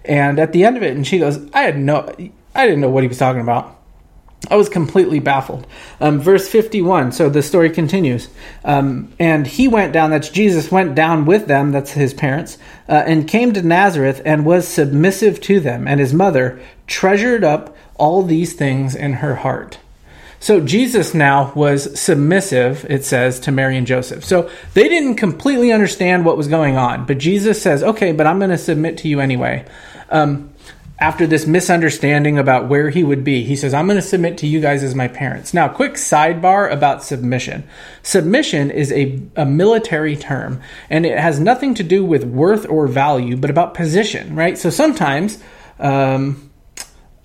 [0.04, 2.12] And at the end of it, and she goes, "I had no,
[2.56, 3.76] I didn't know what he was talking about.
[4.50, 5.66] I was completely baffled.
[6.00, 8.30] Um, verse 51, so the story continues.
[8.64, 13.04] Um, and he went down, that's Jesus, went down with them, that's his parents, uh,
[13.08, 15.88] and came to Nazareth and was submissive to them.
[15.88, 19.80] And his mother treasured up all these things in her heart.
[20.40, 24.24] So Jesus now was submissive, it says, to Mary and Joseph.
[24.24, 28.38] So they didn't completely understand what was going on, but Jesus says, okay, but I'm
[28.38, 29.66] going to submit to you anyway.
[30.10, 30.54] Um,
[30.98, 34.48] after this misunderstanding about where he would be, he says, I'm going to submit to
[34.48, 35.54] you guys as my parents.
[35.54, 37.68] Now, quick sidebar about submission.
[38.02, 42.88] Submission is a, a military term, and it has nothing to do with worth or
[42.88, 44.58] value, but about position, right?
[44.58, 45.44] So sometimes,
[45.80, 46.50] um,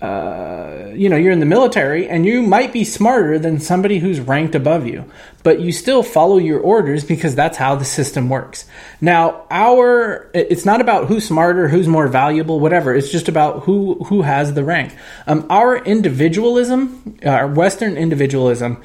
[0.01, 4.55] you know, you're in the military and you might be smarter than somebody who's ranked
[4.55, 5.05] above you,
[5.43, 8.65] but you still follow your orders because that's how the system works.
[8.99, 12.95] Now, our, it's not about who's smarter, who's more valuable, whatever.
[12.95, 14.95] It's just about who, who has the rank.
[15.27, 18.81] Um, our individualism, our Western individualism,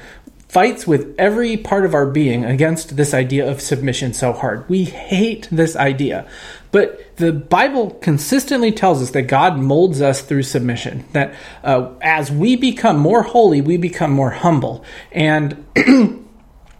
[0.47, 4.67] fights with every part of our being against this idea of submission so hard.
[4.69, 6.27] We hate this idea.
[6.71, 11.05] But the Bible consistently tells us that God molds us through submission.
[11.11, 11.33] That
[11.63, 14.85] uh, as we become more holy, we become more humble.
[15.11, 15.65] And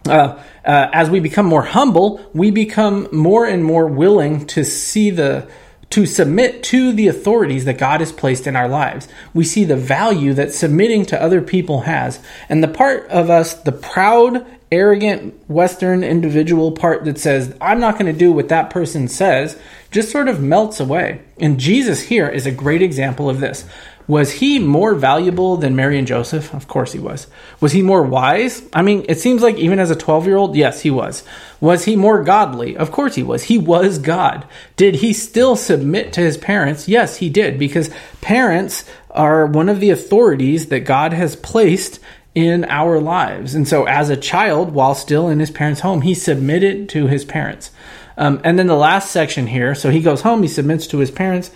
[0.06, 5.10] uh, uh, as we become more humble, we become more and more willing to see
[5.10, 5.48] the
[5.90, 9.08] to submit to the authorities that God has placed in our lives.
[9.32, 12.20] We see the value that submitting to other people has.
[12.48, 17.94] And the part of us, the proud, arrogant Western individual part that says, I'm not
[17.94, 19.58] going to do what that person says,
[19.90, 21.22] just sort of melts away.
[21.40, 23.64] And Jesus here is a great example of this.
[24.08, 26.54] Was he more valuable than Mary and Joseph?
[26.54, 27.26] Of course he was.
[27.60, 28.62] Was he more wise?
[28.72, 31.22] I mean, it seems like even as a 12 year old, yes, he was.
[31.60, 32.74] Was he more godly?
[32.74, 33.44] Of course he was.
[33.44, 34.46] He was God.
[34.76, 36.88] Did he still submit to his parents?
[36.88, 37.90] Yes, he did, because
[38.22, 42.00] parents are one of the authorities that God has placed
[42.34, 43.54] in our lives.
[43.54, 47.24] And so, as a child, while still in his parents' home, he submitted to his
[47.24, 47.72] parents.
[48.18, 51.12] Um, and then the last section here so he goes home, he submits to his
[51.12, 51.52] parents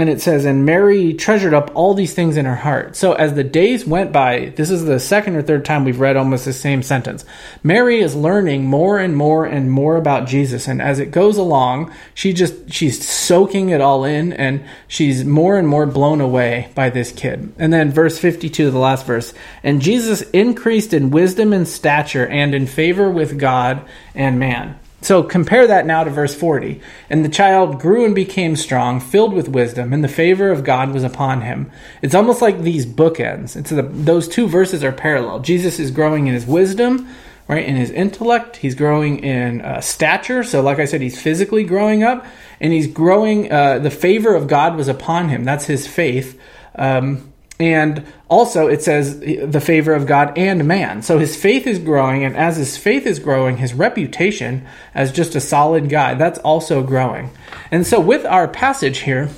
[0.00, 2.96] and it says, and Mary treasured up all these things in her heart.
[2.96, 6.16] So as the days went by, this is the second or third time we've read
[6.16, 7.24] almost the same sentence.
[7.62, 10.68] Mary is learning more and more and more about Jesus.
[10.68, 15.58] And as it goes along, she just, she's soaking it all in and she's more
[15.58, 17.52] and more blown away by this kid.
[17.58, 19.34] And then verse 52, the last verse.
[19.62, 24.78] And Jesus increased in wisdom and stature and in favor with God and man.
[25.06, 26.80] So compare that now to verse 40.
[27.08, 30.92] And the child grew and became strong, filled with wisdom, and the favor of God
[30.92, 31.70] was upon him.
[32.02, 33.54] It's almost like these bookends.
[33.54, 35.38] It's the, those two verses are parallel.
[35.38, 37.08] Jesus is growing in his wisdom,
[37.46, 38.56] right, in his intellect.
[38.56, 40.42] He's growing in uh, stature.
[40.42, 42.26] So, like I said, he's physically growing up,
[42.58, 43.52] and he's growing.
[43.52, 45.44] Uh, the favor of God was upon him.
[45.44, 46.36] That's his faith.
[46.74, 51.02] Um, and also, it says the favor of God and man.
[51.02, 55.34] So his faith is growing, and as his faith is growing, his reputation as just
[55.34, 57.30] a solid guy, that's also growing.
[57.70, 59.30] And so, with our passage here,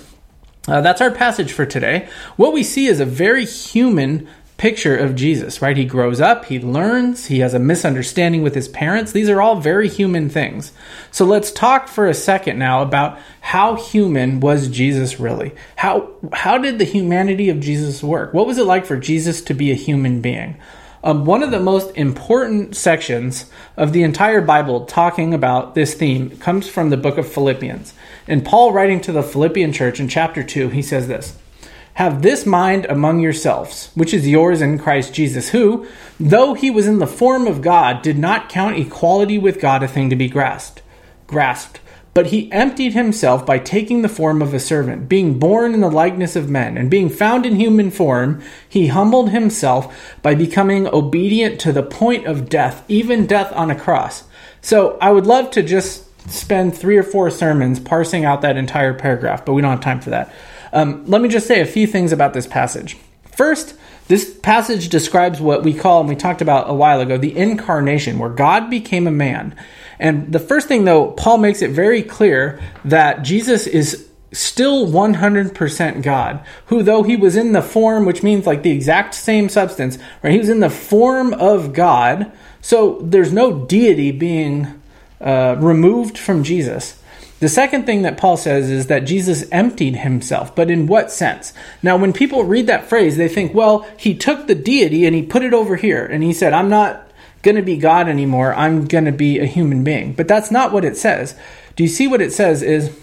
[0.66, 2.08] uh, that's our passage for today.
[2.36, 4.26] What we see is a very human
[4.58, 5.76] picture of Jesus, right?
[5.76, 9.12] He grows up, he learns, he has a misunderstanding with his parents.
[9.12, 10.72] These are all very human things.
[11.12, 15.54] So let's talk for a second now about how human was Jesus really?
[15.76, 18.34] How how did the humanity of Jesus work?
[18.34, 20.56] What was it like for Jesus to be a human being?
[21.04, 26.36] Um, one of the most important sections of the entire Bible talking about this theme
[26.38, 27.94] comes from the book of Philippians.
[28.26, 31.38] And Paul, writing to the Philippian church in chapter 2, he says this
[31.98, 35.84] have this mind among yourselves, which is yours in Christ Jesus, who,
[36.20, 39.88] though he was in the form of God, did not count equality with God a
[39.88, 40.80] thing to be grasped.
[41.26, 41.80] Grasped.
[42.14, 45.90] But he emptied himself by taking the form of a servant, being born in the
[45.90, 51.60] likeness of men, and being found in human form, he humbled himself by becoming obedient
[51.62, 54.22] to the point of death, even death on a cross.
[54.60, 58.94] So I would love to just spend three or four sermons parsing out that entire
[58.94, 60.32] paragraph, but we don't have time for that.
[60.72, 62.96] Um, let me just say a few things about this passage.
[63.36, 63.74] First,
[64.08, 68.18] this passage describes what we call, and we talked about a while ago, the incarnation,
[68.18, 69.54] where God became a man.
[69.98, 76.02] And the first thing, though, Paul makes it very clear that Jesus is still 100%
[76.02, 79.98] God, who, though he was in the form, which means like the exact same substance,
[80.22, 80.32] right?
[80.32, 82.32] He was in the form of God.
[82.60, 84.80] So there's no deity being
[85.20, 86.97] uh, removed from Jesus.
[87.40, 91.52] The second thing that Paul says is that Jesus emptied himself, but in what sense?
[91.82, 95.22] Now, when people read that phrase, they think, well, he took the deity and he
[95.22, 97.08] put it over here, and he said, I'm not
[97.42, 100.14] going to be God anymore, I'm going to be a human being.
[100.14, 101.36] But that's not what it says.
[101.76, 102.96] Do you see what it says is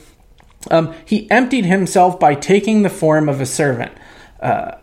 [0.70, 3.94] um, he emptied himself by taking the form of a servant,
[4.42, 4.74] uh,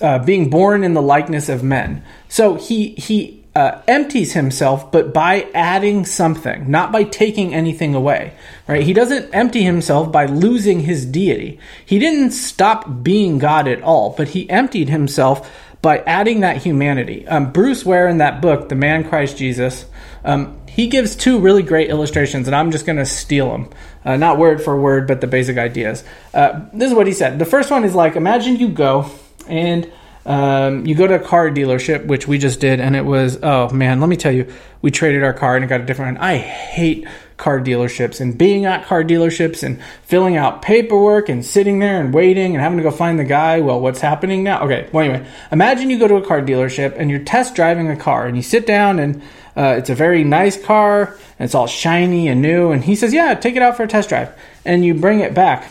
[0.00, 2.02] uh, being born in the likeness of men.
[2.28, 8.34] So he he uh, empties himself, but by adding something, not by taking anything away.
[8.68, 8.82] Right?
[8.82, 11.58] He doesn't empty himself by losing his deity.
[11.86, 17.26] He didn't stop being God at all, but he emptied himself by adding that humanity.
[17.28, 19.86] Um, Bruce Ware in that book, The Man Christ Jesus,
[20.22, 23.70] um, he gives two really great illustrations, and I'm just going to steal them.
[24.04, 26.04] Uh, not word for word, but the basic ideas.
[26.34, 27.38] Uh, this is what he said.
[27.38, 29.10] The first one is like imagine you go
[29.48, 29.90] and
[30.26, 33.70] um, you go to a car dealership, which we just did, and it was oh
[33.70, 36.24] man, let me tell you, we traded our car and it got a different one.
[36.24, 41.78] I hate car dealerships and being at car dealerships and filling out paperwork and sitting
[41.78, 43.60] there and waiting and having to go find the guy.
[43.60, 44.64] Well, what's happening now?
[44.64, 47.96] Okay, well, anyway, imagine you go to a car dealership and you're test driving a
[47.96, 49.22] car and you sit down and
[49.56, 52.72] uh, it's a very nice car and it's all shiny and new.
[52.72, 54.32] And he says, Yeah, take it out for a test drive.
[54.64, 55.70] And you bring it back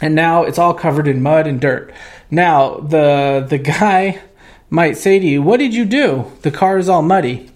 [0.00, 1.92] and now it's all covered in mud and dirt.
[2.34, 4.20] Now, the, the guy
[4.68, 6.32] might say to you, What did you do?
[6.42, 7.50] The car is all muddy.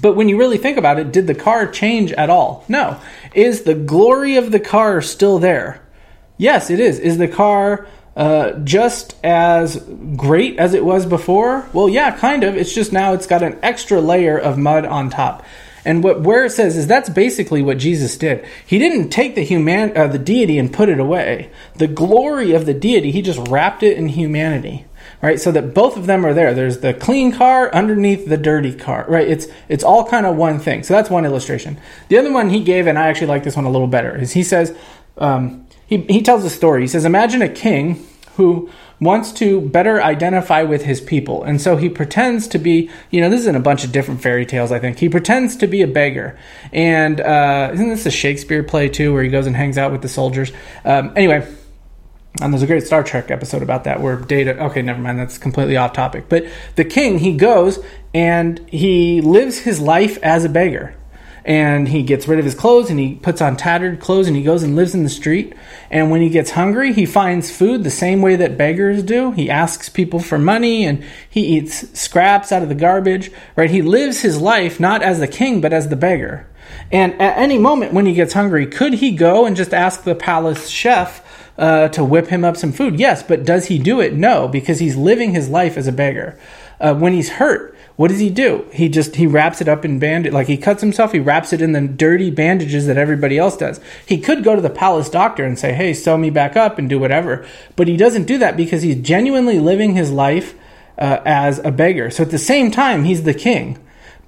[0.00, 2.64] But when you really think about it, did the car change at all?
[2.68, 3.00] No.
[3.34, 5.82] Is the glory of the car still there?
[6.36, 7.00] Yes, it is.
[7.00, 9.76] Is the car uh, just as
[10.16, 11.68] great as it was before?
[11.72, 12.56] Well, yeah, kind of.
[12.56, 15.44] It's just now it's got an extra layer of mud on top.
[15.88, 18.44] And what Ware it says is that's basically what Jesus did.
[18.66, 21.50] He didn't take the human uh, the deity and put it away.
[21.76, 24.84] The glory of the deity, he just wrapped it in humanity
[25.22, 25.40] right?
[25.40, 26.54] So that both of them are there.
[26.54, 29.26] There's the clean car underneath the dirty car, right?
[29.26, 30.84] It's it's all kind of one thing.
[30.84, 31.80] So that's one illustration.
[32.08, 34.32] The other one he gave, and I actually like this one a little better, is
[34.32, 34.76] he says
[35.16, 36.82] um, he he tells a story.
[36.82, 41.44] He says, imagine a king who wants to better identify with his people.
[41.44, 44.20] And so he pretends to be, you know, this is in a bunch of different
[44.20, 44.98] fairy tales, I think.
[44.98, 46.38] He pretends to be a beggar.
[46.72, 50.02] And uh, isn't this a Shakespeare play, too, where he goes and hangs out with
[50.02, 50.50] the soldiers?
[50.84, 51.46] Um, anyway,
[52.40, 54.64] and there's a great Star Trek episode about that where Data.
[54.66, 55.18] Okay, never mind.
[55.18, 56.28] That's completely off topic.
[56.28, 57.78] But the king, he goes
[58.14, 60.94] and he lives his life as a beggar.
[61.48, 64.42] And he gets rid of his clothes and he puts on tattered clothes and he
[64.42, 65.54] goes and lives in the street.
[65.90, 69.32] And when he gets hungry, he finds food the same way that beggars do.
[69.32, 73.70] He asks people for money and he eats scraps out of the garbage, right?
[73.70, 76.46] He lives his life not as the king, but as the beggar.
[76.92, 80.14] And at any moment when he gets hungry, could he go and just ask the
[80.14, 81.24] palace chef
[81.58, 82.98] uh, to whip him up some food?
[82.98, 84.14] Yes, but does he do it?
[84.14, 86.38] No, because he's living his life as a beggar.
[86.80, 88.64] Uh, when he's hurt, what does he do?
[88.72, 91.10] He just he wraps it up in bandage, like he cuts himself.
[91.10, 93.80] He wraps it in the dirty bandages that everybody else does.
[94.06, 96.88] He could go to the palace doctor and say, "Hey, sew me back up and
[96.88, 97.44] do whatever,"
[97.74, 100.54] but he doesn't do that because he's genuinely living his life
[100.96, 102.08] uh, as a beggar.
[102.10, 103.78] So at the same time, he's the king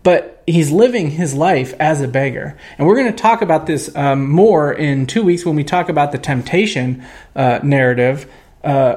[0.02, 2.56] but he's living his life as a beggar.
[2.78, 5.88] And we're going to talk about this um, more in two weeks when we talk
[5.88, 7.04] about the temptation
[7.36, 8.30] uh, narrative.
[8.64, 8.96] Uh,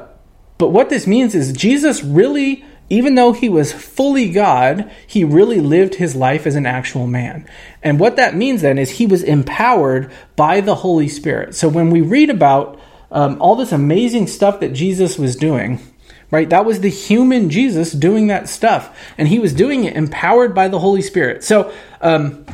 [0.58, 5.60] but what this means is Jesus really, even though he was fully God, he really
[5.60, 7.48] lived his life as an actual man.
[7.82, 11.56] And what that means then is he was empowered by the Holy Spirit.
[11.56, 12.80] So when we read about
[13.12, 15.80] um, all this amazing stuff that Jesus was doing,
[16.32, 16.50] right?
[16.50, 18.98] That was the human Jesus doing that stuff.
[19.18, 21.44] And he was doing it empowered by the Holy Spirit.
[21.44, 22.46] So, um,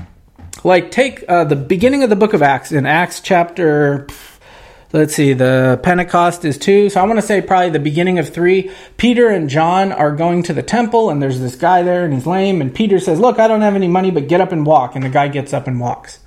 [0.63, 4.07] like, take uh, the beginning of the book of Acts, in Acts chapter,
[4.91, 6.89] let's see, the Pentecost is two.
[6.89, 8.71] So I want to say probably the beginning of three.
[8.97, 12.25] Peter and John are going to the temple, and there's this guy there, and he's
[12.25, 12.61] lame.
[12.61, 14.95] And Peter says, Look, I don't have any money, but get up and walk.
[14.95, 16.19] And the guy gets up and walks.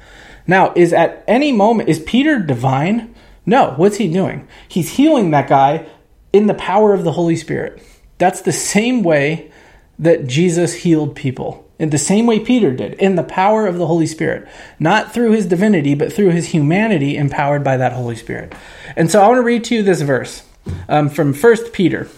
[0.46, 3.14] Now, is at any moment, is Peter divine?
[3.44, 3.74] No.
[3.76, 4.48] What's he doing?
[4.68, 5.87] He's healing that guy
[6.33, 7.83] in the power of the Holy Spirit.
[8.18, 9.51] That's the same way
[9.99, 13.87] that Jesus healed people, in the same way Peter did, in the power of the
[13.87, 14.49] Holy Spirit.
[14.79, 18.55] Not through his divinity, but through his humanity empowered by that Holy Spirit.
[18.97, 20.45] And so I want to read to you this verse
[20.88, 22.09] um, from 1 Peter.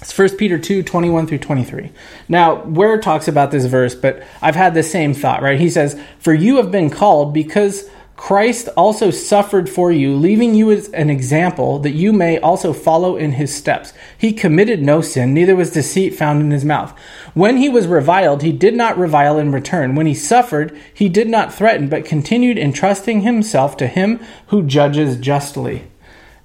[0.00, 1.92] It's 1 Peter 2, 21 through 23.
[2.28, 5.60] Now, Ware talks about this verse, but I've had the same thought, right?
[5.60, 7.88] He says, For you have been called because
[8.22, 13.16] Christ also suffered for you, leaving you as an example that you may also follow
[13.16, 13.92] in his steps.
[14.16, 16.96] He committed no sin, neither was deceit found in his mouth.
[17.34, 19.96] When he was reviled, he did not revile in return.
[19.96, 25.16] When he suffered, he did not threaten, but continued entrusting himself to him who judges
[25.16, 25.90] justly.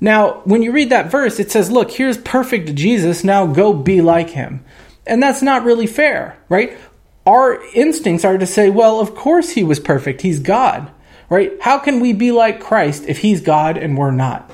[0.01, 4.01] Now, when you read that verse, it says, Look, here's perfect Jesus, now go be
[4.01, 4.65] like him.
[5.05, 6.75] And that's not really fair, right?
[7.27, 10.91] Our instincts are to say, Well, of course he was perfect, he's God
[11.29, 11.53] right?
[11.61, 14.51] How can we be like Christ if he's God and we're not?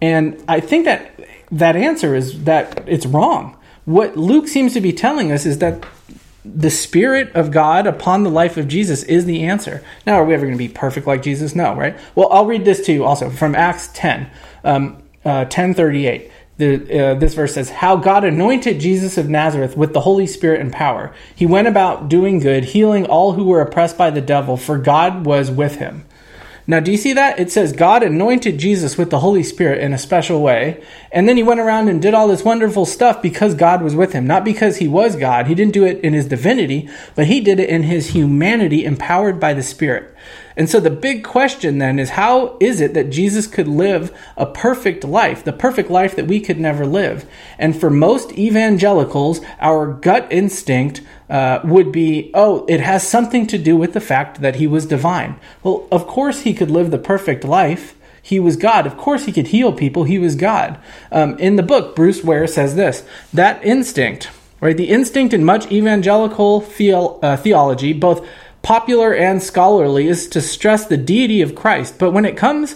[0.00, 1.12] And I think that
[1.50, 3.56] that answer is that it's wrong.
[3.84, 5.84] What Luke seems to be telling us is that
[6.44, 9.84] the Spirit of God upon the life of Jesus is the answer.
[10.06, 11.54] Now, are we ever going to be perfect like Jesus?
[11.54, 11.98] No, right?
[12.14, 14.30] Well, I'll read this to you also from Acts 10,
[14.64, 19.92] um, uh, 1038 the, uh, this verse says, How God anointed Jesus of Nazareth with
[19.92, 21.14] the Holy Spirit and power.
[21.34, 25.26] He went about doing good, healing all who were oppressed by the devil, for God
[25.26, 26.05] was with him.
[26.68, 27.38] Now, do you see that?
[27.38, 31.36] It says God anointed Jesus with the Holy Spirit in a special way, and then
[31.36, 34.26] he went around and did all this wonderful stuff because God was with him.
[34.26, 35.46] Not because he was God.
[35.46, 39.38] He didn't do it in his divinity, but he did it in his humanity, empowered
[39.38, 40.12] by the Spirit.
[40.56, 44.46] And so the big question then is how is it that Jesus could live a
[44.46, 47.28] perfect life, the perfect life that we could never live?
[47.58, 53.58] And for most evangelicals, our gut instinct uh, would be, oh, it has something to
[53.58, 55.38] do with the fact that he was divine.
[55.62, 57.94] Well, of course he could live the perfect life.
[58.22, 58.86] He was God.
[58.86, 60.04] Of course he could heal people.
[60.04, 60.80] He was God.
[61.12, 64.30] Um, in the book, Bruce Ware says this that instinct,
[64.60, 64.76] right?
[64.76, 68.26] The instinct in much evangelical theo- uh, theology, both
[68.66, 72.00] popular and scholarly, is to stress the deity of Christ.
[72.00, 72.74] But when it comes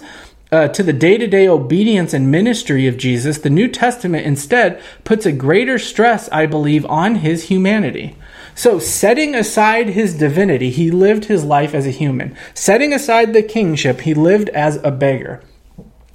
[0.52, 4.80] uh, to the day to day obedience and ministry of Jesus, the New Testament instead
[5.02, 8.16] puts a greater stress, I believe, on his humanity.
[8.54, 12.36] So, setting aside his divinity, he lived his life as a human.
[12.54, 15.42] Setting aside the kingship, he lived as a beggar.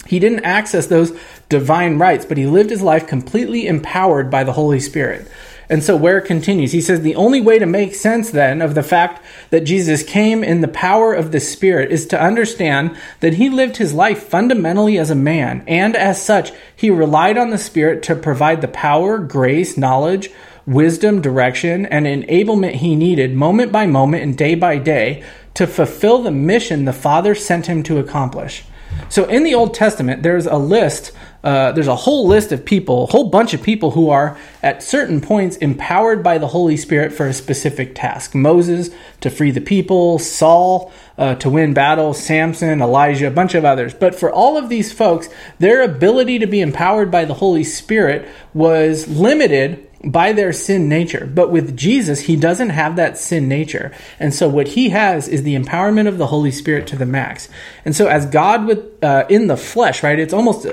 [0.06, 1.12] He didn't access those
[1.50, 5.30] divine rights, but he lived his life completely empowered by the Holy Spirit.
[5.68, 8.82] And so Ware continues, he says, the only way to make sense then of the
[8.82, 13.50] fact that Jesus came in the power of the Spirit is to understand that he
[13.50, 18.02] lived his life fundamentally as a man, and as such, he relied on the Spirit
[18.04, 20.30] to provide the power, grace, knowledge,
[20.66, 26.22] wisdom, direction, and enablement he needed moment by moment and day by day to fulfill
[26.22, 28.64] the mission the Father sent him to accomplish.
[29.08, 31.12] So in the Old Testament, there's a list,
[31.44, 34.82] uh, there's a whole list of people, a whole bunch of people who are at
[34.82, 38.34] certain points empowered by the Holy Spirit for a specific task.
[38.34, 43.64] Moses to free the people, Saul uh, to win battles, Samson, Elijah, a bunch of
[43.64, 43.94] others.
[43.94, 45.28] But for all of these folks,
[45.58, 51.26] their ability to be empowered by the Holy Spirit was limited by their sin nature.
[51.26, 53.92] But with Jesus, he doesn't have that sin nature.
[54.20, 57.48] And so what he has is the empowerment of the Holy Spirit to the max.
[57.84, 60.18] And so as God with uh, in the flesh, right?
[60.18, 60.66] It's almost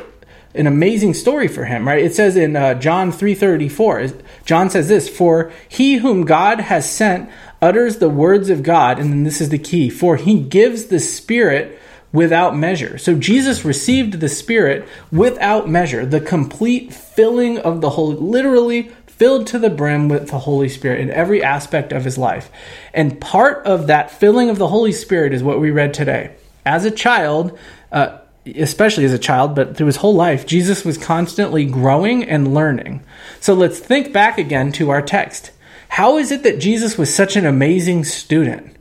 [0.55, 2.03] an amazing story for him, right?
[2.03, 4.13] It says in uh, John 3:34,
[4.45, 7.29] John says this, "For he whom God has sent
[7.61, 10.99] utters the words of God." And then this is the key, "For he gives the
[10.99, 11.79] Spirit
[12.13, 12.97] without measure.
[12.99, 19.47] So Jesus received the Spirit without measure, the complete filling of the Holy, literally filled
[19.47, 22.49] to the brim with the Holy Spirit in every aspect of his life.
[22.93, 26.35] And part of that filling of the Holy Spirit is what we read today.
[26.65, 27.57] As a child,
[27.91, 32.53] uh, especially as a child, but through his whole life, Jesus was constantly growing and
[32.53, 33.03] learning.
[33.39, 35.51] So let's think back again to our text.
[35.89, 38.75] How is it that Jesus was such an amazing student?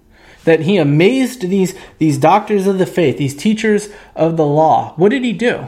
[0.45, 4.95] That he amazed these, these doctors of the faith, these teachers of the law.
[4.97, 5.67] What did he do?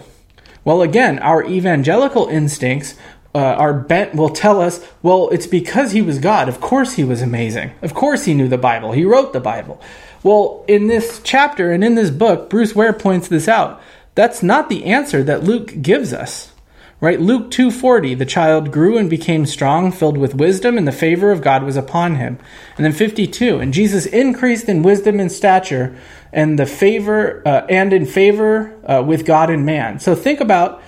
[0.65, 2.97] Well, again, our evangelical instincts
[3.35, 6.49] uh, our bent will tell us, well, it's because he was God.
[6.49, 7.73] Of course he was amazing.
[7.83, 8.93] Of course he knew the Bible.
[8.93, 9.81] He wrote the Bible.
[10.25, 13.81] Well, in this chapter and in this book, Bruce Ware points this out.
[14.15, 16.51] That's not the answer that Luke gives us.
[16.99, 17.21] Right?
[17.21, 21.43] Luke 2:40, the child grew and became strong, filled with wisdom, and the favor of
[21.43, 22.39] God was upon him.
[22.79, 25.95] And then 52, and Jesus increased in wisdom and stature,
[26.33, 30.01] and the favor uh, and in favor uh, with God and man.
[30.01, 30.81] So think about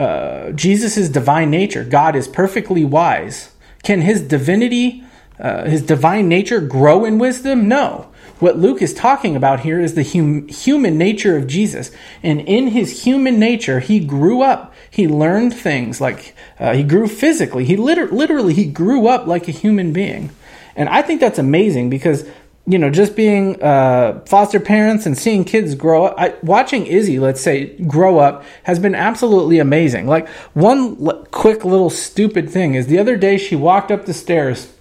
[0.00, 1.84] uh, Jesus' divine nature.
[1.84, 3.52] God is perfectly wise.
[3.84, 5.04] Can his divinity,
[5.38, 7.68] uh, his divine nature, grow in wisdom?
[7.68, 8.09] No.
[8.40, 11.90] What Luke is talking about here is the hum- human nature of Jesus.
[12.22, 14.74] And in his human nature, he grew up.
[14.90, 17.64] He learned things like uh, he grew physically.
[17.64, 20.30] He liter- literally he grew up like a human being.
[20.74, 22.26] And I think that's amazing because
[22.66, 27.18] you know, just being uh, foster parents and seeing kids grow up, I, watching Izzy,
[27.18, 30.06] let's say, grow up has been absolutely amazing.
[30.06, 34.14] Like, one l- quick little stupid thing is the other day she walked up the
[34.14, 34.72] stairs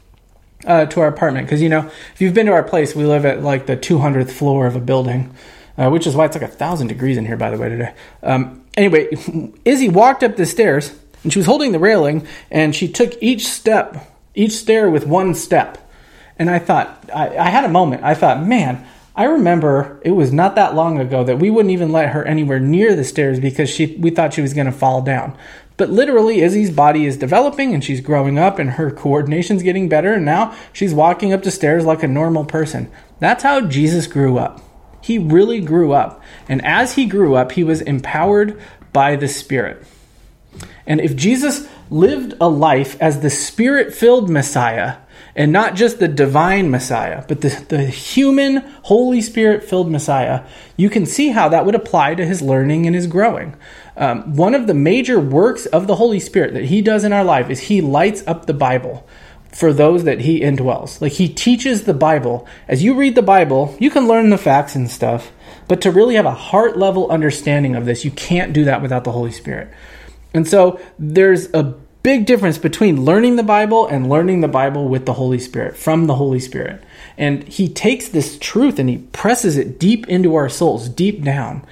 [0.66, 1.48] uh, to our apartment.
[1.48, 4.32] Because, you know, if you've been to our place, we live at like the 200th
[4.32, 5.34] floor of a building,
[5.78, 7.94] uh, which is why it's like a thousand degrees in here, by the way, today.
[8.24, 9.10] Um, anyway,
[9.66, 13.48] Izzy walked up the stairs and she was holding the railing and she took each
[13.48, 15.78] step, each stair with one step.
[16.38, 18.04] And I thought, I, I had a moment.
[18.04, 18.86] I thought, man,
[19.20, 22.60] I remember it was not that long ago that we wouldn't even let her anywhere
[22.60, 25.38] near the stairs because she we thought she was going to fall down.
[25.80, 30.16] But literally, Izzy's body is developing and she's growing up and her coordination's getting better.
[30.16, 32.92] And now she's walking up the stairs like a normal person.
[33.20, 34.62] That's how Jesus grew up.
[35.02, 36.22] He really grew up.
[36.50, 38.62] And as he grew up, he was empowered
[38.92, 39.86] by the Spirit.
[40.86, 44.98] And if Jesus lived a life as the Spirit filled Messiah,
[45.36, 50.44] and not just the divine Messiah, but the, the human, Holy Spirit filled Messiah,
[50.76, 53.56] you can see how that would apply to his learning and his growing.
[54.00, 57.24] Um, one of the major works of the Holy Spirit that he does in our
[57.24, 59.06] life is he lights up the Bible
[59.52, 61.02] for those that he indwells.
[61.02, 62.48] Like he teaches the Bible.
[62.68, 65.32] As you read the Bible, you can learn the facts and stuff,
[65.68, 69.04] but to really have a heart level understanding of this, you can't do that without
[69.04, 69.70] the Holy Spirit.
[70.34, 75.06] And so there's a big difference between learning the Bible and learning the Bible with
[75.06, 76.82] the Holy Spirit, from the Holy Spirit.
[77.18, 81.66] And he takes this truth and he presses it deep into our souls, deep down.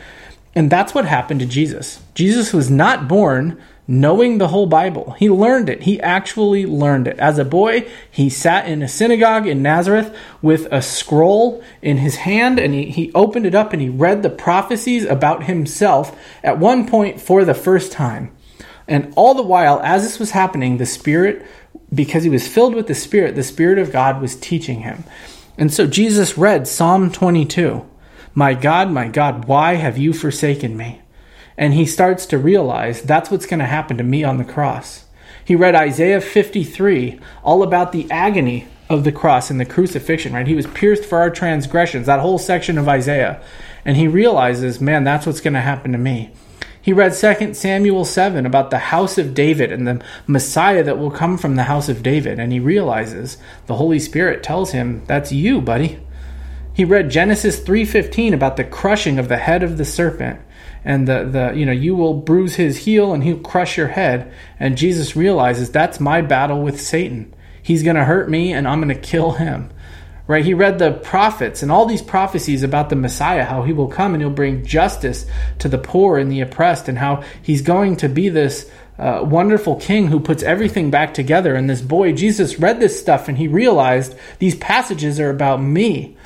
[0.57, 2.01] And that's what happened to Jesus.
[2.15, 5.11] Jesus was not born knowing the whole Bible.
[5.19, 5.83] He learned it.
[5.83, 7.19] He actually learned it.
[7.19, 12.15] As a boy, he sat in a synagogue in Nazareth with a scroll in his
[12.15, 16.57] hand and he, he opened it up and he read the prophecies about himself at
[16.57, 18.35] one point for the first time.
[18.87, 21.45] And all the while, as this was happening, the Spirit,
[21.93, 25.03] because he was filled with the Spirit, the Spirit of God was teaching him.
[25.55, 27.85] And so Jesus read Psalm 22
[28.37, 31.01] My God, my God, why have you forsaken me?
[31.57, 35.05] and he starts to realize that's what's going to happen to me on the cross.
[35.43, 40.47] He read Isaiah 53, all about the agony of the cross and the crucifixion, right?
[40.47, 43.41] He was pierced for our transgressions, that whole section of Isaiah.
[43.83, 46.31] And he realizes, man, that's what's going to happen to me.
[46.81, 51.11] He read 2 Samuel 7 about the house of David and the Messiah that will
[51.11, 52.39] come from the house of David.
[52.39, 55.99] And he realizes the Holy Spirit tells him, that's you, buddy.
[56.77, 60.39] He read Genesis 3:15 about the crushing of the head of the serpent
[60.85, 64.31] and the, the you know you will bruise his heel and he'll crush your head.
[64.59, 67.33] And jesus realizes that's my battle with satan.
[67.63, 69.71] He's going to hurt me and i'm going to kill him.
[70.27, 70.45] Right?
[70.45, 74.13] He read the prophets and all these prophecies about the messiah how he will come
[74.13, 75.25] and he'll bring justice
[75.57, 78.69] to the poor and the oppressed and how he's going to be this
[78.99, 81.55] uh, wonderful king who puts everything back together.
[81.55, 86.16] And this boy jesus read this stuff and he realized these passages are about me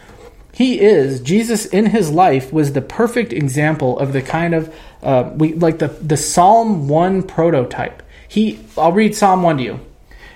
[0.53, 5.31] he is Jesus in his life was the perfect example of the kind of uh,
[5.35, 8.03] we like the the Psalm one prototype.
[8.27, 9.79] He I'll read Psalm one to you.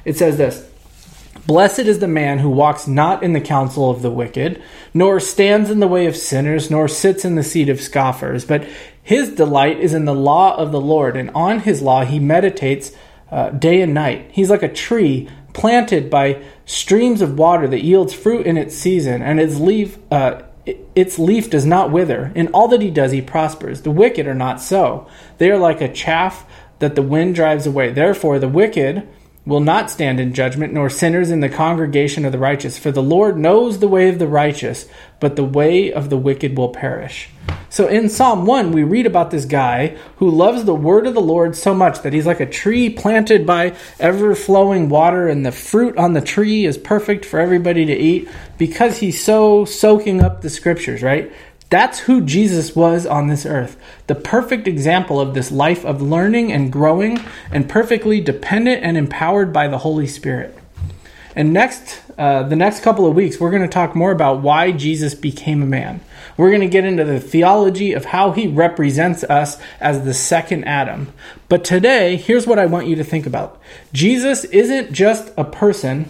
[0.06, 0.70] It says this.
[1.48, 4.64] Blessed is the man who walks not in the counsel of the wicked,
[4.96, 8.66] nor stands in the way of sinners, nor sits in the seat of scoffers, but
[9.04, 12.92] his delight is in the law of the Lord, and on his law he meditates
[13.30, 14.32] uh, day and night.
[14.32, 19.22] He's like a tree planted by streams of water that yields fruit in its season,
[19.24, 20.42] and its leaf, uh,
[20.94, 22.32] its leaf does not wither.
[22.36, 23.82] In all that he does, he prospers.
[23.82, 25.08] The wicked are not so.
[25.38, 26.46] They are like a chaff
[26.80, 27.92] that the wind drives away.
[27.92, 29.08] Therefore, the wicked
[29.46, 32.78] will not stand in judgment, nor sinners in the congregation of the righteous.
[32.78, 34.88] For the Lord knows the way of the righteous,
[35.20, 37.30] but the way of the wicked will perish.
[37.70, 41.22] So in Psalm 1, we read about this guy who loves the word of the
[41.22, 45.52] Lord so much that he's like a tree planted by ever flowing water, and the
[45.52, 50.42] fruit on the tree is perfect for everybody to eat because he's so soaking up
[50.42, 51.32] the scriptures, right?
[51.76, 53.76] That's who Jesus was on this earth.
[54.08, 57.20] The perfect example of this life of learning and growing
[57.52, 60.58] and perfectly dependent and empowered by the Holy Spirit.
[61.36, 64.72] And next, uh, the next couple of weeks, we're going to talk more about why
[64.72, 66.00] Jesus became a man.
[66.38, 70.64] We're going to get into the theology of how he represents us as the second
[70.64, 71.12] Adam.
[71.50, 73.62] But today, here's what I want you to think about
[73.92, 76.10] Jesus isn't just a person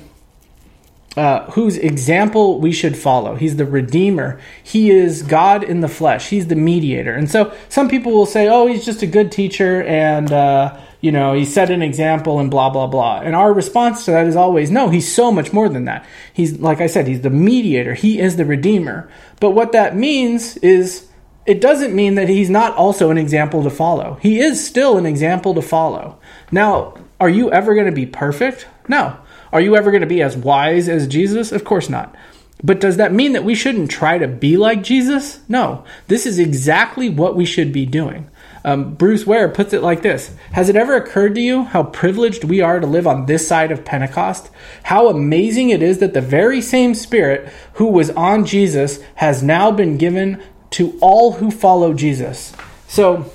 [1.15, 3.35] uh, whose example we should follow.
[3.35, 4.39] He's the Redeemer.
[4.63, 6.29] He is God in the flesh.
[6.29, 7.13] He's the mediator.
[7.13, 11.11] And so some people will say, oh, he's just a good teacher and, uh, you
[11.11, 13.21] know, he set an example and blah, blah, blah.
[13.21, 16.05] And our response to that is always, no, he's so much more than that.
[16.33, 17.93] He's, like I said, he's the mediator.
[17.93, 19.09] He is the Redeemer.
[19.39, 21.07] But what that means is,
[21.45, 24.17] it doesn't mean that he's not also an example to follow.
[24.19, 26.17] He is still an example to follow.
[26.51, 28.67] Now, are you ever going to be perfect?
[28.87, 29.15] No.
[29.55, 31.53] Are you ever going to be as wise as Jesus?
[31.53, 32.13] Of course not.
[32.61, 35.39] But does that mean that we shouldn't try to be like Jesus?
[35.47, 35.85] No.
[36.09, 38.29] This is exactly what we should be doing.
[38.65, 42.43] Um, Bruce Ware puts it like this Has it ever occurred to you how privileged
[42.43, 44.51] we are to live on this side of Pentecost?
[44.83, 49.71] How amazing it is that the very same Spirit who was on Jesus has now
[49.71, 52.51] been given to all who follow Jesus.
[52.89, 53.31] So,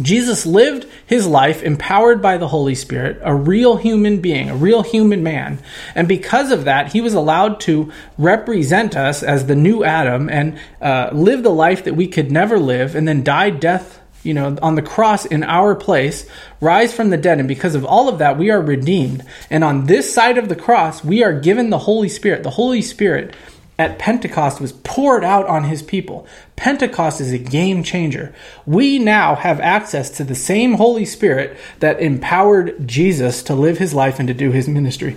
[0.00, 4.82] Jesus lived his life empowered by the Holy Spirit, a real human being, a real
[4.82, 5.58] human man.
[5.94, 10.58] And because of that, he was allowed to represent us as the new Adam and
[10.82, 14.58] uh, live the life that we could never live and then die death, you know,
[14.60, 16.28] on the cross in our place,
[16.60, 17.38] rise from the dead.
[17.38, 19.24] And because of all of that, we are redeemed.
[19.48, 22.42] And on this side of the cross, we are given the Holy Spirit.
[22.42, 23.34] The Holy Spirit
[23.78, 26.26] at Pentecost was poured out on his people.
[26.56, 28.34] Pentecost is a game changer.
[28.64, 33.92] We now have access to the same Holy Spirit that empowered Jesus to live his
[33.92, 35.16] life and to do his ministry.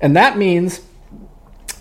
[0.00, 0.80] And that means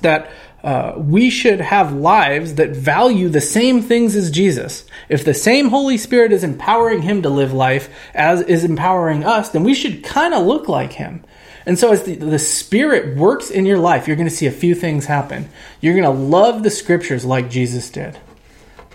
[0.01, 0.31] that
[0.63, 4.85] uh, we should have lives that value the same things as Jesus.
[5.07, 9.49] If the same Holy Spirit is empowering him to live life as is empowering us,
[9.49, 11.23] then we should kind of look like him.
[11.69, 14.51] And so, as the, the Spirit works in your life, you're going to see a
[14.51, 15.47] few things happen.
[15.81, 18.17] You're going to love the scriptures like Jesus did,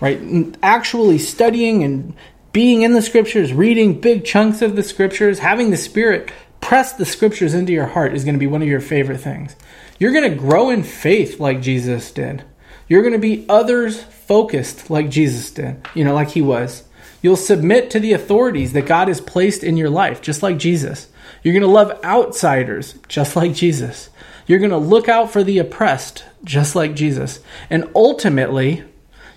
[0.01, 0.19] right?
[0.61, 2.13] Actually studying and
[2.51, 7.05] being in the scriptures, reading big chunks of the scriptures, having the Spirit press the
[7.05, 9.55] scriptures into your heart is going to be one of your favorite things.
[9.97, 12.43] You're going to grow in faith like Jesus did.
[12.89, 16.83] You're going to be others focused like Jesus did, you know, like he was.
[17.21, 21.07] You'll submit to the authorities that God has placed in your life, just like Jesus.
[21.43, 24.09] You're going to love outsiders, just like Jesus.
[24.47, 27.39] You're going to look out for the oppressed, just like Jesus.
[27.69, 28.83] And ultimately,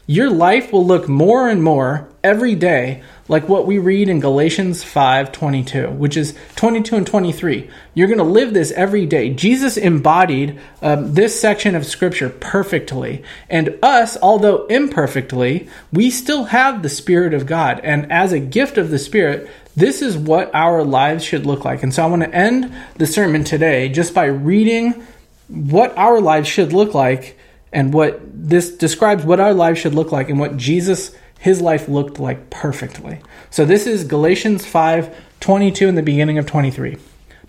[0.06, 4.82] your life will look more and more every day like what we read in Galatians
[4.82, 7.68] 5:22, which is 22 and 23.
[7.94, 9.30] You're going to live this every day.
[9.30, 16.82] Jesus embodied um, this section of scripture perfectly, and us, although imperfectly, we still have
[16.82, 20.82] the Spirit of God, and as a gift of the Spirit, this is what our
[20.82, 21.82] lives should look like.
[21.82, 25.06] And so I want to end the sermon today just by reading
[25.48, 27.38] what our lives should look like
[27.72, 31.88] and what this describes what our lives should look like and what Jesus his life
[31.88, 33.20] looked like perfectly.
[33.50, 36.96] So this is Galatians 5 22 in the beginning of 23.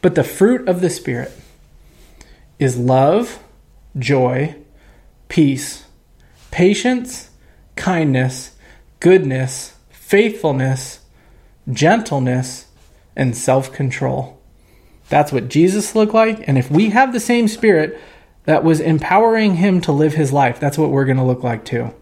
[0.02, 1.32] But the fruit of the Spirit
[2.60, 3.40] is love,
[3.98, 4.56] joy,
[5.28, 5.86] peace,
[6.52, 7.32] patience,
[7.76, 8.56] kindness,
[9.00, 11.00] goodness, faithfulness,
[11.72, 12.68] gentleness,
[13.16, 14.40] and self control.
[15.10, 16.48] That's what Jesus looked like.
[16.48, 18.00] And if we have the same Spirit
[18.46, 21.66] that was empowering him to live his life, that's what we're going to look like
[21.66, 21.94] too.